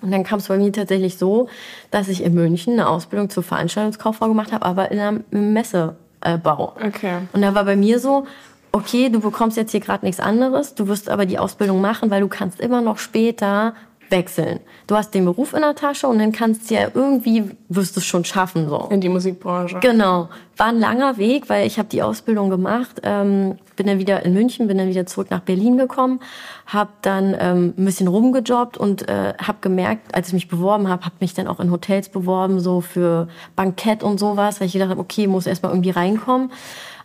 Und 0.02 0.10
dann 0.10 0.22
kam 0.22 0.38
es 0.38 0.48
bei 0.48 0.58
mir 0.58 0.70
tatsächlich 0.70 1.16
so, 1.16 1.48
dass 1.90 2.08
ich 2.08 2.22
in 2.22 2.34
München 2.34 2.74
eine 2.74 2.88
Ausbildung 2.88 3.30
zur 3.30 3.42
Veranstaltungskauffrau 3.42 4.28
gemacht 4.28 4.52
habe, 4.52 4.66
aber 4.66 4.90
in 4.90 5.00
einem 5.00 5.24
Messebau. 5.30 6.74
Okay. 6.86 7.14
Und 7.32 7.40
da 7.40 7.54
war 7.54 7.64
bei 7.64 7.76
mir 7.76 7.98
so, 7.98 8.26
okay, 8.72 9.08
du 9.08 9.20
bekommst 9.20 9.56
jetzt 9.56 9.70
hier 9.70 9.80
gerade 9.80 10.04
nichts 10.04 10.20
anderes, 10.20 10.74
du 10.74 10.88
wirst 10.88 11.08
aber 11.08 11.24
die 11.24 11.38
Ausbildung 11.38 11.80
machen, 11.80 12.10
weil 12.10 12.20
du 12.20 12.28
kannst 12.28 12.60
immer 12.60 12.82
noch 12.82 12.98
später 12.98 13.74
wechseln. 14.10 14.60
Du 14.86 14.96
hast 14.96 15.14
den 15.14 15.24
Beruf 15.24 15.54
in 15.54 15.60
der 15.60 15.74
Tasche 15.74 16.06
und 16.08 16.18
dann 16.18 16.32
kannst 16.32 16.70
du 16.70 16.74
ja 16.74 16.88
irgendwie, 16.92 17.50
wirst 17.68 17.96
du 17.96 18.00
es 18.00 18.06
schon 18.06 18.24
schaffen. 18.24 18.68
So. 18.68 18.88
In 18.90 19.00
die 19.00 19.08
Musikbranche. 19.08 19.78
Genau. 19.80 20.28
War 20.56 20.66
ein 20.66 20.78
langer 20.78 21.16
Weg, 21.16 21.48
weil 21.48 21.66
ich 21.66 21.78
habe 21.78 21.88
die 21.88 22.02
Ausbildung 22.02 22.50
gemacht, 22.50 23.00
ähm, 23.02 23.56
bin 23.76 23.86
dann 23.86 23.98
wieder 23.98 24.24
in 24.24 24.34
München, 24.34 24.66
bin 24.66 24.76
dann 24.76 24.88
wieder 24.88 25.06
zurück 25.06 25.30
nach 25.30 25.40
Berlin 25.40 25.78
gekommen, 25.78 26.20
habe 26.66 26.90
dann 27.02 27.34
ähm, 27.38 27.74
ein 27.78 27.84
bisschen 27.84 28.08
rumgejobbt 28.08 28.76
und 28.76 29.08
äh, 29.08 29.34
habe 29.40 29.58
gemerkt, 29.60 30.14
als 30.14 30.28
ich 30.28 30.34
mich 30.34 30.48
beworben 30.48 30.88
habe, 30.88 31.04
habe 31.04 31.14
mich 31.20 31.32
dann 31.32 31.46
auch 31.46 31.60
in 31.60 31.70
Hotels 31.70 32.10
beworben, 32.10 32.60
so 32.60 32.80
für 32.82 33.28
Bankett 33.56 34.02
und 34.02 34.20
sowas, 34.20 34.60
weil 34.60 34.66
ich 34.66 34.74
gedacht 34.74 34.90
habe, 34.90 35.00
okay, 35.00 35.26
muss 35.26 35.46
erstmal 35.46 35.72
irgendwie 35.72 35.90
reinkommen. 35.90 36.50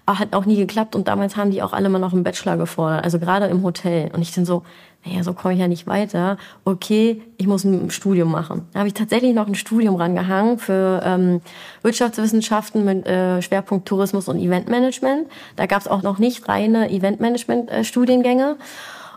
Aber 0.06 0.20
hat 0.20 0.34
auch 0.34 0.46
nie 0.46 0.58
geklappt 0.58 0.96
und 0.96 1.08
damals 1.08 1.36
haben 1.36 1.52
die 1.52 1.64
auch 1.64 1.74
alle 1.74 1.90
mal 1.90 2.00
noch 2.00 2.14
einen 2.14 2.24
Bachelor 2.24 2.58
gefordert, 2.58 3.04
also 3.04 3.20
gerade 3.20 3.48
im 3.48 3.64
Hotel. 3.64 4.12
Und 4.14 4.22
ich 4.22 4.32
dann 4.34 4.46
so, 4.46 4.64
naja, 5.04 5.24
so 5.24 5.34
komme 5.34 5.54
ich 5.54 5.60
ja 5.60 5.68
nicht 5.68 5.88
weiter. 5.88 6.38
Okay, 6.64 7.22
ich 7.38 7.48
muss 7.48 7.64
ein 7.64 7.90
Studium 7.92 8.32
machen. 8.32 8.68
Da 8.74 8.80
habe 8.80 8.88
ich 8.88 8.94
tatsächlich 8.94 9.34
noch 9.34 9.48
ein 9.48 9.56
Studium 9.56 9.96
rangehangen 9.96 10.58
für 10.58 11.02
ähm, 11.04 11.42
Wirtschaftswissenschaften 11.84 12.86
mit 12.86 13.06
äh, 13.08 13.42
Schwerpunkt 13.42 13.88
Tourismus 13.88 14.28
und 14.28 14.40
Eventmanagement. 14.40 15.28
Da 15.56 15.66
gab 15.68 15.82
es 15.82 15.88
auch 15.88 16.02
noch 16.02 16.18
nicht 16.18 16.48
reine 16.48 16.90
Eventmanagement-Studiengänge. 16.90 18.58
Äh, 18.60 18.64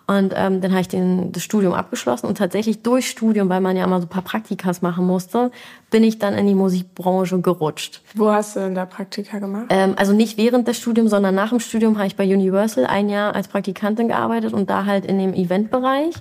und 0.09 0.33
ähm, 0.35 0.63
dann 0.63 0.71
habe 0.71 0.81
ich 0.81 0.89
den, 0.89 1.33
das 1.33 1.43
Studium 1.43 1.75
abgeschlossen 1.75 2.27
und 2.27 2.39
tatsächlich 2.39 2.83
durch 2.83 3.11
Studium, 3.11 3.51
weil 3.51 3.61
man 3.61 3.77
ja 3.77 3.85
immer 3.85 4.01
so 4.01 4.07
ein 4.07 4.09
paar 4.09 4.23
Praktikas 4.23 4.81
machen 4.81 5.07
musste, 5.07 5.51
bin 5.91 6.03
ich 6.03 6.19
dann 6.19 6.33
in 6.33 6.47
die 6.47 6.55
Musikbranche 6.55 7.39
gerutscht. 7.43 8.01
Wo 8.15 8.31
hast 8.33 8.57
du 8.57 8.61
denn 8.61 8.75
da 8.75 8.87
Praktika 8.87 9.39
gemacht? 9.39 9.67
Ähm, 9.69 9.93
also 9.97 10.15
nicht 10.15 10.39
während 10.39 10.67
des 10.67 10.79
Studiums, 10.79 11.11
sondern 11.11 11.35
nach 11.35 11.51
dem 11.51 11.61
Studium 11.61 11.99
habe 11.99 12.07
ich 12.07 12.17
bei 12.17 12.25
Universal 12.25 12.87
ein 12.87 13.11
Jahr 13.11 13.35
als 13.35 13.49
Praktikantin 13.49 14.09
gearbeitet 14.09 14.55
und 14.55 14.71
da 14.71 14.87
halt 14.87 15.05
in 15.05 15.19
dem 15.19 15.35
Eventbereich. 15.35 16.15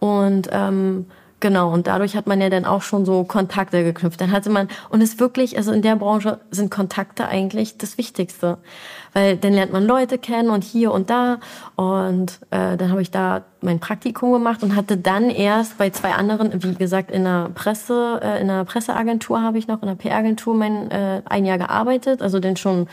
Und 0.00 0.48
ähm, 0.50 1.06
Genau, 1.42 1.72
und 1.72 1.88
dadurch 1.88 2.14
hat 2.14 2.28
man 2.28 2.40
ja 2.40 2.50
dann 2.50 2.64
auch 2.64 2.82
schon 2.82 3.04
so 3.04 3.24
Kontakte 3.24 3.82
geknüpft. 3.82 4.20
Dann 4.20 4.30
hatte 4.30 4.48
man, 4.48 4.68
und 4.90 5.02
es 5.02 5.18
wirklich, 5.18 5.56
also 5.56 5.72
in 5.72 5.82
der 5.82 5.96
Branche 5.96 6.38
sind 6.52 6.70
Kontakte 6.70 7.26
eigentlich 7.26 7.76
das 7.78 7.98
Wichtigste. 7.98 8.58
Weil 9.12 9.36
dann 9.38 9.52
lernt 9.52 9.72
man 9.72 9.84
Leute 9.84 10.18
kennen 10.18 10.50
und 10.50 10.62
hier 10.62 10.92
und 10.92 11.10
da. 11.10 11.40
Und 11.74 12.38
äh, 12.52 12.76
dann 12.76 12.92
habe 12.92 13.02
ich 13.02 13.10
da 13.10 13.42
mein 13.60 13.80
Praktikum 13.80 14.32
gemacht 14.32 14.62
und 14.62 14.76
hatte 14.76 14.96
dann 14.96 15.30
erst 15.30 15.78
bei 15.78 15.90
zwei 15.90 16.12
anderen, 16.12 16.62
wie 16.62 16.76
gesagt, 16.76 17.10
in 17.10 17.26
einer 17.26 17.50
Presse, 17.52 18.20
äh, 18.22 18.40
in 18.40 18.48
einer 18.48 18.64
Presseagentur 18.64 19.42
habe 19.42 19.58
ich 19.58 19.66
noch, 19.66 19.82
in 19.82 19.88
einer 19.88 19.96
PR-Agentur 19.96 20.54
mein 20.54 20.92
äh, 20.92 21.22
ein 21.24 21.44
Jahr 21.44 21.58
gearbeitet, 21.58 22.22
also 22.22 22.38
dann 22.38 22.56
schon 22.56 22.86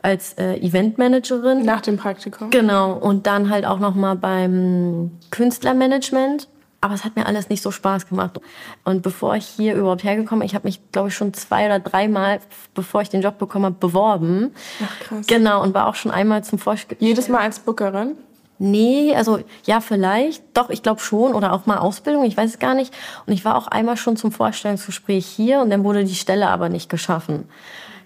als 0.00 0.32
äh, 0.38 0.54
Eventmanagerin. 0.56 1.66
Nach 1.66 1.82
dem 1.82 1.98
Praktikum? 1.98 2.48
Genau. 2.48 2.94
Und 2.94 3.26
dann 3.26 3.50
halt 3.50 3.66
auch 3.66 3.78
noch 3.78 3.94
mal 3.94 4.16
beim 4.16 5.10
Künstlermanagement 5.30 6.48
aber 6.80 6.94
es 6.94 7.04
hat 7.04 7.16
mir 7.16 7.26
alles 7.26 7.48
nicht 7.48 7.62
so 7.62 7.70
Spaß 7.70 8.08
gemacht. 8.08 8.40
Und 8.84 9.02
bevor 9.02 9.36
ich 9.36 9.46
hier 9.46 9.74
überhaupt 9.74 10.02
hergekommen 10.02 10.40
bin, 10.40 10.46
ich 10.46 10.54
habe 10.54 10.66
mich, 10.66 10.80
glaube 10.92 11.08
ich, 11.08 11.14
schon 11.14 11.34
zwei 11.34 11.66
oder 11.66 11.78
dreimal, 11.78 12.40
bevor 12.74 13.02
ich 13.02 13.10
den 13.10 13.20
Job 13.20 13.38
bekommen 13.38 13.66
habe, 13.66 13.76
beworben. 13.78 14.54
Ach, 14.82 15.00
krass. 15.00 15.26
Genau, 15.26 15.62
und 15.62 15.74
war 15.74 15.86
auch 15.88 15.94
schon 15.94 16.10
einmal 16.10 16.42
zum 16.42 16.58
Vorspiel. 16.58 16.96
Jedes 17.00 17.28
Mal 17.28 17.40
als 17.40 17.58
Bookerin? 17.58 18.16
Nee, 18.58 19.14
also 19.14 19.40
ja, 19.64 19.80
vielleicht. 19.80 20.42
Doch, 20.54 20.70
ich 20.70 20.82
glaube 20.82 21.00
schon. 21.00 21.34
Oder 21.34 21.52
auch 21.52 21.66
mal 21.66 21.78
Ausbildung, 21.78 22.24
ich 22.24 22.36
weiß 22.36 22.50
es 22.50 22.58
gar 22.58 22.74
nicht. 22.74 22.94
Und 23.26 23.32
ich 23.32 23.44
war 23.44 23.56
auch 23.56 23.66
einmal 23.66 23.96
schon 23.96 24.16
zum 24.16 24.32
Vorstellungsgespräch 24.32 25.26
hier 25.26 25.60
und 25.60 25.70
dann 25.70 25.84
wurde 25.84 26.04
die 26.04 26.14
Stelle 26.14 26.48
aber 26.48 26.68
nicht 26.68 26.90
geschaffen. 26.90 27.48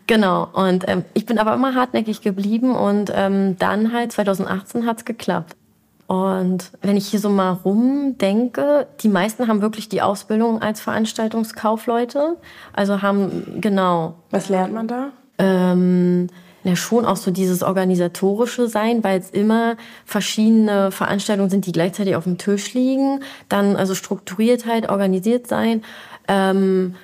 Genau, 0.06 0.48
und 0.52 0.84
ähm, 0.86 1.04
ich 1.14 1.24
bin 1.26 1.38
aber 1.38 1.54
immer 1.54 1.74
hartnäckig 1.74 2.20
geblieben 2.20 2.74
und 2.76 3.10
ähm, 3.14 3.56
dann 3.58 3.92
halt 3.92 4.12
2018 4.12 4.86
hat's 4.86 5.04
geklappt. 5.04 5.56
Und 6.06 6.70
wenn 6.82 6.96
ich 6.96 7.06
hier 7.06 7.20
so 7.20 7.30
mal 7.30 7.52
rumdenke, 7.52 8.86
die 9.00 9.08
meisten 9.08 9.48
haben 9.48 9.62
wirklich 9.62 9.88
die 9.88 10.02
Ausbildung 10.02 10.60
als 10.60 10.80
Veranstaltungskaufleute. 10.80 12.36
Also 12.72 13.00
haben, 13.00 13.60
genau. 13.60 14.14
Was 14.30 14.48
lernt 14.48 14.74
man 14.74 14.86
da? 14.86 15.10
Ähm, 15.38 16.28
ja, 16.62 16.76
schon 16.76 17.04
auch 17.04 17.16
so 17.16 17.30
dieses 17.30 17.62
organisatorische 17.62 18.68
sein, 18.68 19.04
weil 19.04 19.18
es 19.18 19.30
immer 19.30 19.76
verschiedene 20.04 20.90
Veranstaltungen 20.90 21.50
sind, 21.50 21.66
die 21.66 21.72
gleichzeitig 21.72 22.16
auf 22.16 22.24
dem 22.24 22.38
Tisch 22.38 22.74
liegen. 22.74 23.20
Dann 23.48 23.76
also 23.76 23.94
Strukturiertheit, 23.94 24.88
organisiert 24.88 25.46
sein. 25.46 25.82
Ähm, 26.28 26.94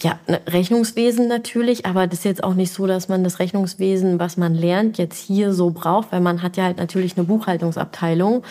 ja, 0.00 0.18
ne, 0.26 0.40
Rechnungswesen 0.46 1.28
natürlich, 1.28 1.86
aber 1.86 2.06
das 2.06 2.20
ist 2.20 2.24
jetzt 2.24 2.44
auch 2.44 2.54
nicht 2.54 2.72
so, 2.72 2.86
dass 2.86 3.08
man 3.08 3.24
das 3.24 3.38
Rechnungswesen, 3.38 4.18
was 4.18 4.36
man 4.36 4.54
lernt, 4.54 4.98
jetzt 4.98 5.18
hier 5.18 5.52
so 5.52 5.70
braucht, 5.70 6.12
weil 6.12 6.20
man 6.20 6.42
hat 6.42 6.56
ja 6.56 6.64
halt 6.64 6.78
natürlich 6.78 7.16
eine 7.16 7.26
Buchhaltungsabteilung. 7.26 8.42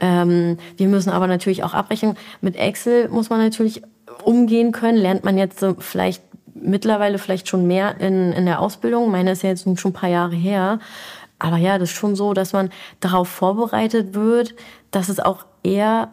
Ähm, 0.00 0.58
wir 0.76 0.88
müssen 0.88 1.10
aber 1.10 1.26
natürlich 1.26 1.64
auch 1.64 1.74
abrechnen. 1.74 2.16
Mit 2.40 2.56
Excel 2.56 3.08
muss 3.08 3.30
man 3.30 3.40
natürlich 3.40 3.82
umgehen 4.24 4.72
können, 4.72 4.98
lernt 4.98 5.24
man 5.24 5.38
jetzt 5.38 5.60
so 5.60 5.76
vielleicht 5.78 6.22
mittlerweile 6.54 7.18
vielleicht 7.18 7.48
schon 7.48 7.66
mehr 7.66 8.00
in, 8.00 8.32
in 8.32 8.46
der 8.46 8.60
Ausbildung. 8.60 9.10
Meine 9.10 9.32
ist 9.32 9.42
ja 9.42 9.50
jetzt 9.50 9.64
schon 9.78 9.90
ein 9.90 9.94
paar 9.94 10.08
Jahre 10.08 10.34
her. 10.34 10.80
Aber 11.38 11.58
ja, 11.58 11.78
das 11.78 11.90
ist 11.90 11.96
schon 11.96 12.16
so, 12.16 12.32
dass 12.32 12.52
man 12.52 12.70
darauf 13.00 13.28
vorbereitet 13.28 14.14
wird, 14.14 14.54
dass 14.90 15.08
es 15.08 15.20
auch 15.20 15.44
eher 15.62 16.08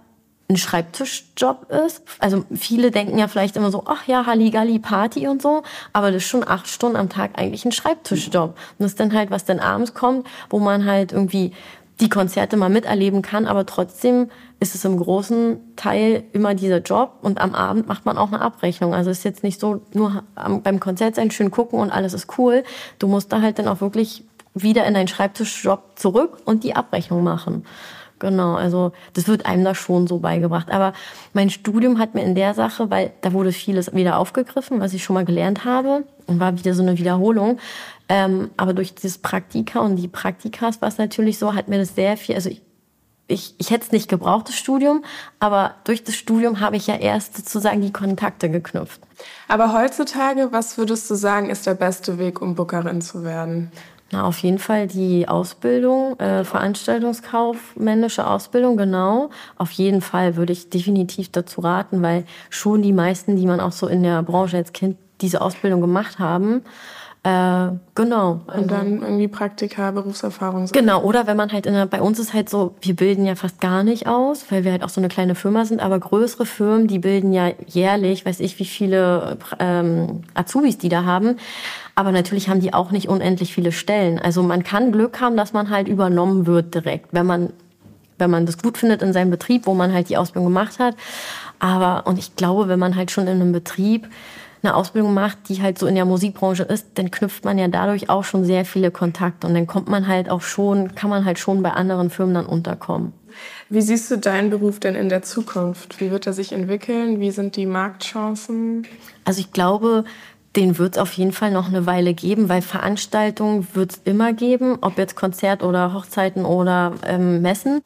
ein 0.54 0.58
Schreibtischjob 0.58 1.70
ist. 1.86 2.04
Also 2.20 2.46
viele 2.56 2.92
denken 2.92 3.18
ja 3.18 3.28
vielleicht 3.28 3.56
immer 3.56 3.72
so, 3.72 3.84
ach 3.86 4.08
ja, 4.08 4.26
Halligalli 4.26 4.80
Party 4.80 5.28
und 5.28 5.42
so, 5.42 5.64
aber 5.92 6.12
das 6.12 6.24
ist 6.24 6.30
schon 6.30 6.48
acht 6.48 6.68
Stunden 6.68 6.96
am 6.96 7.10
Tag 7.10 7.32
eigentlich 7.36 7.66
ein 7.66 7.72
Schreibtischjob. 7.72 8.52
Und 8.52 8.80
das 8.80 8.92
ist 8.92 9.00
dann 9.00 9.14
halt, 9.14 9.32
was 9.32 9.46
dann 9.46 9.60
abends 9.60 9.94
kommt, 9.94 10.28
wo 10.50 10.60
man 10.60 10.86
halt 10.86 11.12
irgendwie 11.12 11.52
die 12.00 12.10
Konzerte 12.10 12.58
mal 12.58 12.70
miterleben 12.70 13.22
kann, 13.22 13.46
aber 13.46 13.66
trotzdem 13.66 14.30
ist 14.60 14.76
es 14.76 14.86
im 14.86 14.98
großen 14.98 15.76
Teil 15.76 16.24
immer 16.32 16.56
dieser 16.56 16.80
Job 16.80 17.20
und 17.22 17.40
am 17.40 17.54
Abend 17.54 17.88
macht 17.88 18.06
man 18.06 18.18
auch 18.18 18.30
eine 18.30 18.42
Abrechnung. 18.42 18.94
Also 18.94 19.12
es 19.12 19.20
ist 19.20 19.24
jetzt 19.26 19.44
nicht 19.44 19.60
so 19.60 19.82
nur 19.94 20.24
beim 20.36 20.80
Konzert 20.80 21.16
sein, 21.16 21.32
schön 21.32 21.52
gucken 21.52 21.80
und 21.80 21.92
alles 21.92 22.14
ist 22.14 22.38
cool. 22.38 22.64
Du 22.98 23.08
musst 23.08 23.32
da 23.32 23.42
halt 23.42 23.60
dann 23.60 23.68
auch 23.68 23.82
wirklich 23.82 24.24
wieder 24.54 24.86
in 24.86 24.94
deinen 24.94 25.08
Schreibtischjob 25.08 25.98
zurück 25.98 26.38
und 26.46 26.64
die 26.64 26.76
Abrechnung 26.76 27.24
machen. 27.24 27.66
Genau, 28.24 28.56
also 28.56 28.94
das 29.12 29.28
wird 29.28 29.46
einem 29.46 29.66
da 29.66 29.76
schon 29.76 30.08
so 30.08 30.20
beigebracht. 30.20 30.72
Aber 30.72 30.94
mein 31.34 31.50
Studium 31.50 32.00
hat 32.00 32.16
mir 32.16 32.24
in 32.24 32.36
der 32.36 32.54
Sache, 32.54 32.90
weil 32.90 33.12
da 33.20 33.34
wurde 33.34 33.52
vieles 33.52 33.94
wieder 33.94 34.18
aufgegriffen, 34.18 34.80
was 34.80 34.94
ich 34.94 35.04
schon 35.04 35.16
mal 35.16 35.26
gelernt 35.26 35.66
habe 35.66 36.06
und 36.26 36.40
war 36.40 36.58
wieder 36.58 36.74
so 36.74 36.84
eine 36.84 36.98
Wiederholung. 36.98 37.60
Ähm, 38.08 38.52
aber 38.56 38.74
durch 38.74 38.96
dieses 38.96 39.18
Praktika 39.18 39.82
und 39.82 39.98
die 39.98 40.08
Praktikas 40.08 40.82
war 40.82 40.88
es 40.88 40.98
natürlich 40.98 41.38
so, 41.38 41.54
hat 41.54 41.68
mir 41.68 41.80
das 41.80 41.96
sehr 41.96 42.16
viel, 42.16 42.36
also 42.36 42.50
ich, 42.50 42.62
ich, 43.28 43.56
ich 43.58 43.72
hätte 43.72 43.88
es 43.88 43.92
nicht 43.92 44.08
gebraucht, 44.08 44.48
das 44.48 44.56
Studium, 44.56 45.04
aber 45.42 45.76
durch 45.84 46.06
das 46.06 46.16
Studium 46.16 46.62
habe 46.62 46.78
ich 46.78 46.88
ja 46.88 46.96
erst 46.96 47.36
sozusagen 47.36 47.82
die 47.82 47.92
Kontakte 47.92 48.50
geknüpft. 48.50 49.02
Aber 49.50 49.74
heutzutage, 49.74 50.54
was 50.54 50.78
würdest 50.78 51.12
du 51.12 51.16
sagen, 51.16 51.50
ist 51.50 51.68
der 51.68 51.74
beste 51.74 52.18
Weg, 52.20 52.42
um 52.42 52.56
Bookerin 52.56 53.02
zu 53.02 53.26
werden? 53.26 53.70
Na, 54.14 54.26
auf 54.26 54.38
jeden 54.40 54.60
Fall 54.60 54.86
die 54.86 55.28
Ausbildung, 55.28 56.20
äh, 56.20 56.44
Veranstaltungskaufmännische 56.44 58.28
Ausbildung, 58.28 58.78
genau. 58.78 59.32
Auf 59.58 59.72
jeden 59.72 60.02
Fall 60.02 60.36
würde 60.36 60.54
ich 60.54 60.70
definitiv 60.70 61.32
dazu 61.32 61.62
raten, 61.62 62.04
weil 62.04 62.24
schon 62.52 62.84
die 62.84 62.94
meisten, 62.94 63.36
die 63.36 63.48
man 63.48 63.60
auch 63.60 63.72
so 63.72 63.88
in 63.88 64.04
der 64.04 64.22
Branche 64.22 64.58
als 64.58 64.72
Kind 64.72 64.98
diese 65.22 65.42
Ausbildung 65.42 65.82
gemacht 65.82 66.20
haben, 66.20 66.62
äh, 67.26 67.70
genau. 67.96 68.42
Und 68.54 68.70
dann 68.70 69.02
irgendwie 69.02 69.30
Praktika, 69.30 69.92
Berufserfahrung. 69.92 70.68
So. 70.68 70.74
Genau, 70.74 71.02
oder 71.04 71.26
wenn 71.26 71.38
man 71.38 71.54
halt 71.54 71.66
in 71.66 71.74
der, 71.74 71.86
bei 71.86 72.02
uns 72.02 72.20
ist 72.20 72.34
halt 72.34 72.50
so, 72.50 72.76
wir 72.82 72.98
bilden 72.98 73.26
ja 73.26 73.36
fast 73.36 73.62
gar 73.62 73.84
nicht 73.84 74.08
aus, 74.08 74.46
weil 74.50 74.66
wir 74.66 74.74
halt 74.74 74.84
auch 74.84 74.90
so 74.90 75.00
eine 75.00 75.08
kleine 75.08 75.34
Firma 75.34 75.64
sind, 75.64 75.80
aber 75.80 76.00
größere 76.00 76.46
Firmen, 76.46 76.88
die 76.88 77.00
bilden 77.00 77.32
ja 77.32 77.52
jährlich, 77.66 78.26
weiß 78.26 78.42
ich, 78.42 78.60
wie 78.60 78.66
viele 78.66 79.38
ähm, 79.58 80.24
Azubis 80.34 80.78
die 80.78 80.90
da 80.90 81.06
haben. 81.06 81.38
Aber 81.96 82.12
natürlich 82.12 82.50
haben 82.50 82.60
die 82.60 82.74
auch 82.74 82.92
nicht 82.92 83.08
unendlich 83.08 83.54
viele 83.54 83.72
Stellen. 83.72 84.20
Also 84.20 84.42
man 84.42 84.64
kann 84.64 84.92
Glück 84.92 85.22
haben, 85.22 85.38
dass 85.38 85.54
man 85.54 85.70
halt 85.70 85.88
übernommen 85.88 86.48
wird 86.48 86.74
direkt, 86.74 87.14
wenn 87.14 87.26
man 87.26 87.54
wenn 88.20 88.30
man 88.30 88.46
das 88.46 88.58
gut 88.58 88.78
findet 88.78 89.02
in 89.02 89.12
seinem 89.12 89.32
Betrieb, 89.32 89.66
wo 89.66 89.74
man 89.74 89.92
halt 89.92 90.08
die 90.08 90.18
Ausbildung 90.18 90.46
gemacht 90.46 90.80
hat. 90.80 90.96
Aber, 91.60 92.08
und 92.08 92.20
ich 92.20 92.36
glaube, 92.36 92.68
wenn 92.68 92.80
man 92.80 92.96
halt 92.96 93.12
schon 93.12 93.28
in 93.28 93.42
einem 93.42 93.52
Betrieb 93.52 94.08
eine 94.62 94.76
Ausbildung 94.76 95.14
macht, 95.14 95.50
die 95.50 95.62
halt 95.62 95.78
so 95.78 95.88
in 95.88 95.96
der 95.96 96.06
Musikbranche 96.06 96.64
ist, 96.64 96.88
dann 96.96 97.12
knüpft 97.12 97.44
man 97.44 97.58
ja 97.58 97.68
dadurch 97.68 98.10
auch 98.10 98.24
schon 98.24 98.46
sehr 98.46 98.64
viele 98.64 98.92
Kontakte 98.92 99.46
und 99.46 99.54
dann 99.56 99.68
kommt 99.68 99.90
man 99.90 100.08
halt 100.08 100.30
auch 100.30 100.42
schon, 100.42 100.96
kann 100.96 101.10
man 101.10 101.26
halt 101.26 101.38
schon 101.38 101.62
bei 101.62 101.72
anderen 101.72 102.10
Firmen 102.10 102.36
dann 102.36 102.46
unterkommen. 102.46 103.12
Wie 103.70 103.82
siehst 103.82 104.10
du 104.12 104.18
deinen 104.18 104.52
Beruf 104.52 104.80
denn 104.80 104.96
in 104.96 105.10
der 105.10 105.24
Zukunft? 105.24 106.00
Wie 106.00 106.12
wird 106.12 106.28
er 106.28 106.34
sich 106.34 106.54
entwickeln? 106.54 107.20
Wie 107.20 107.32
sind 107.32 107.56
die 107.56 107.66
Marktchancen? 107.66 108.88
Also 109.26 109.42
ich 109.42 109.52
glaube, 109.52 110.06
den 110.56 110.78
wird 110.78 110.96
es 110.96 111.02
auf 111.02 111.14
jeden 111.14 111.32
Fall 111.32 111.52
noch 111.52 111.68
eine 111.68 111.86
Weile 111.86 112.14
geben, 112.14 112.50
weil 112.50 112.62
Veranstaltungen 112.62 113.68
wird 113.74 113.94
es 113.94 114.02
immer 114.04 114.34
geben, 114.34 114.78
ob 114.82 114.98
jetzt 114.98 115.16
Konzert 115.16 115.64
oder 115.64 115.94
Hochzeiten 115.94 116.46
oder 116.46 116.94
ähm, 117.06 117.42
Messen. 117.42 117.82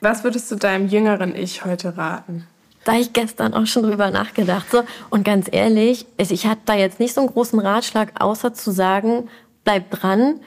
Was 0.00 0.24
würdest 0.24 0.50
du 0.50 0.56
deinem 0.56 0.88
jüngeren 0.88 1.34
Ich 1.34 1.64
heute 1.64 1.96
raten? 1.96 2.46
Da 2.84 2.94
ich 2.94 3.12
gestern 3.12 3.54
auch 3.54 3.66
schon 3.66 3.82
drüber 3.82 4.10
nachgedacht. 4.10 4.70
So. 4.70 4.82
Und 5.10 5.24
ganz 5.24 5.46
ehrlich, 5.50 6.06
ich 6.16 6.46
hatte 6.46 6.62
da 6.64 6.74
jetzt 6.74 7.00
nicht 7.00 7.14
so 7.14 7.20
einen 7.20 7.30
großen 7.30 7.58
Ratschlag, 7.58 8.20
außer 8.20 8.54
zu 8.54 8.70
sagen, 8.70 9.28
bleib 9.64 9.90
dran, 9.90 10.40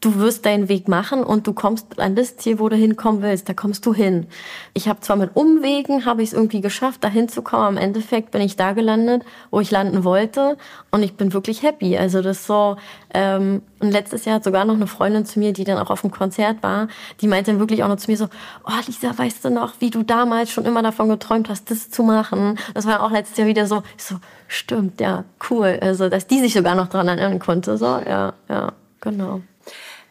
du 0.00 0.16
wirst 0.16 0.46
deinen 0.46 0.68
Weg 0.68 0.88
machen 0.88 1.22
und 1.22 1.46
du 1.46 1.52
kommst 1.52 1.98
an 1.98 2.16
das 2.16 2.36
Ziel, 2.36 2.58
wo 2.58 2.68
du 2.68 2.76
hinkommen 2.76 3.22
willst, 3.22 3.48
da 3.48 3.54
kommst 3.54 3.84
du 3.84 3.92
hin. 3.92 4.26
Ich 4.72 4.88
habe 4.88 5.00
zwar 5.00 5.16
mit 5.16 5.36
Umwegen, 5.36 6.06
habe 6.06 6.22
ich 6.22 6.30
es 6.30 6.32
irgendwie 6.32 6.62
geschafft, 6.62 7.04
da 7.04 7.08
hinzukommen, 7.08 7.66
am 7.66 7.76
Endeffekt 7.76 8.30
bin 8.30 8.40
ich 8.40 8.56
da 8.56 8.72
gelandet, 8.72 9.24
wo 9.50 9.60
ich 9.60 9.70
landen 9.70 10.02
wollte 10.02 10.56
und 10.90 11.02
ich 11.02 11.14
bin 11.14 11.32
wirklich 11.34 11.62
happy. 11.62 11.98
Also 11.98 12.22
das 12.22 12.46
so, 12.46 12.76
ähm, 13.12 13.62
und 13.78 13.90
letztes 13.90 14.24
Jahr 14.24 14.36
hat 14.36 14.44
sogar 14.44 14.64
noch 14.64 14.74
eine 14.74 14.86
Freundin 14.86 15.26
zu 15.26 15.38
mir, 15.38 15.52
die 15.52 15.64
dann 15.64 15.78
auch 15.78 15.90
auf 15.90 16.00
dem 16.00 16.10
Konzert 16.10 16.62
war, 16.62 16.88
die 17.20 17.28
meinte 17.28 17.50
dann 17.50 17.60
wirklich 17.60 17.82
auch 17.84 17.88
noch 17.88 17.96
zu 17.96 18.10
mir 18.10 18.16
so, 18.16 18.28
oh 18.64 18.72
Lisa, 18.86 19.16
weißt 19.16 19.44
du 19.44 19.50
noch, 19.50 19.74
wie 19.80 19.90
du 19.90 20.02
damals 20.02 20.50
schon 20.50 20.64
immer 20.64 20.82
davon 20.82 21.10
geträumt 21.10 21.50
hast, 21.50 21.70
das 21.70 21.90
zu 21.90 22.02
machen? 22.02 22.58
Das 22.72 22.86
war 22.86 23.02
auch 23.02 23.10
letztes 23.10 23.36
Jahr 23.36 23.48
wieder 23.48 23.66
so, 23.66 23.82
ich 23.98 24.04
so, 24.04 24.16
stimmt, 24.48 25.00
ja, 25.00 25.24
cool. 25.50 25.78
Also, 25.82 26.08
dass 26.08 26.26
die 26.26 26.40
sich 26.40 26.54
sogar 26.54 26.74
noch 26.74 26.88
dran 26.88 27.08
erinnern 27.08 27.38
konnte, 27.38 27.76
so, 27.76 27.84
ja, 27.84 28.32
ja, 28.48 28.72
genau. 29.00 29.42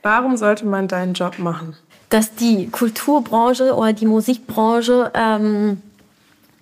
Warum 0.02 0.38
sollte 0.38 0.66
man 0.66 0.88
deinen 0.88 1.14
Job 1.14 1.40
machen? 1.40 1.76
Dass 2.10 2.36
die 2.36 2.70
Kulturbranche 2.70 3.76
oder 3.76 3.94
die 3.94 4.06
Musikbranche 4.06 5.12
ähm, 5.14 5.82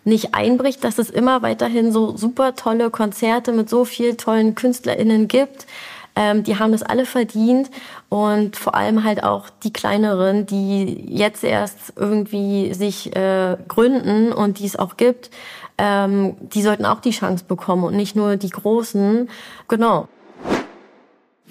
nicht 0.04 0.34
einbricht, 0.34 0.84
dass 0.84 0.98
es 0.98 1.10
immer 1.10 1.42
weiterhin 1.42 1.92
so 1.92 2.16
super 2.18 2.56
tolle 2.56 2.90
Konzerte 2.90 3.52
mit 3.52 3.70
so 3.70 3.86
vielen 3.86 4.18
tollen 4.18 4.56
KünstlerInnen 4.56 5.28
gibt. 5.28 5.68
Ähm, 6.16 6.44
die 6.44 6.58
haben 6.58 6.72
das 6.72 6.82
alle 6.82 7.06
verdient 7.06 7.70
und 8.10 8.56
vor 8.56 8.74
allem 8.74 9.04
halt 9.04 9.24
auch 9.24 9.50
die 9.64 9.72
kleineren, 9.72 10.48
die 10.48 11.06
jetzt 11.10 11.44
erst 11.44 11.94
irgendwie 11.96 12.74
sich 12.74 13.16
äh, 13.16 13.56
gründen 13.68 14.34
und 14.34 14.58
die 14.58 14.66
es 14.66 14.78
auch 14.78 14.98
gibt, 14.98 15.30
ähm, 15.78 16.36
die 16.42 16.64
sollten 16.64 16.86
auch 16.86 17.02
die 17.02 17.12
Chance 17.12 17.46
bekommen 17.48 17.84
und 17.84 17.96
nicht 17.96 18.16
nur 18.16 18.36
die 18.36 18.50
Großen. 18.50 19.30
Genau. 19.68 20.08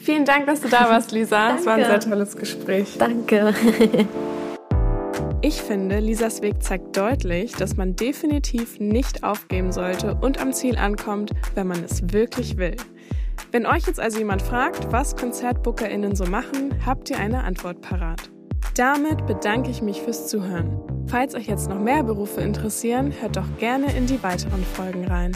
Vielen 0.07 0.25
Dank, 0.25 0.47
dass 0.47 0.61
du 0.61 0.69
da 0.69 0.89
warst, 0.89 1.11
Lisa. 1.11 1.57
Es 1.57 1.67
war 1.67 1.75
ein 1.75 1.85
sehr 1.85 1.99
tolles 1.99 2.37
Gespräch. 2.37 2.97
Danke. 2.97 3.53
Ich 5.43 5.61
finde, 5.61 5.99
Lisas 5.99 6.43
Weg 6.43 6.63
zeigt 6.63 6.97
deutlich, 6.97 7.53
dass 7.55 7.77
man 7.77 7.97
definitiv 7.97 8.79
nicht 8.79 9.25
aufgeben 9.25 9.73
sollte 9.73 10.15
und 10.15 10.41
am 10.41 10.53
Ziel 10.53 10.79
ankommt, 10.79 11.33
wenn 11.57 11.67
man 11.67 11.83
es 11.83 12.13
wirklich 12.13 12.57
will. 12.57 12.77
Wenn 13.51 13.67
euch 13.67 13.89
jetzt 13.89 13.99
also 13.99 14.19
jemand 14.19 14.43
fragt, 14.43 14.93
was 14.93 15.17
KonzertbookerInnen 15.17 16.15
so 16.15 16.25
machen, 16.27 16.79
habt 16.87 17.11
ihr 17.11 17.19
eine 17.19 17.43
Antwort 17.43 17.81
parat. 17.81 18.31
Damit 18.77 19.27
bedanke 19.27 19.73
ich 19.73 19.83
mich 19.83 20.03
fürs 20.03 20.29
Zuhören. 20.29 20.81
Falls 21.09 21.35
euch 21.35 21.49
jetzt 21.49 21.69
noch 21.69 21.81
mehr 21.81 22.05
Berufe 22.05 22.43
interessieren, 22.43 23.13
hört 23.21 23.37
doch 23.37 23.59
gerne 23.59 23.93
in 23.97 24.07
die 24.07 24.23
weiteren 24.23 24.65
Folgen 24.65 25.05
rein. 25.07 25.33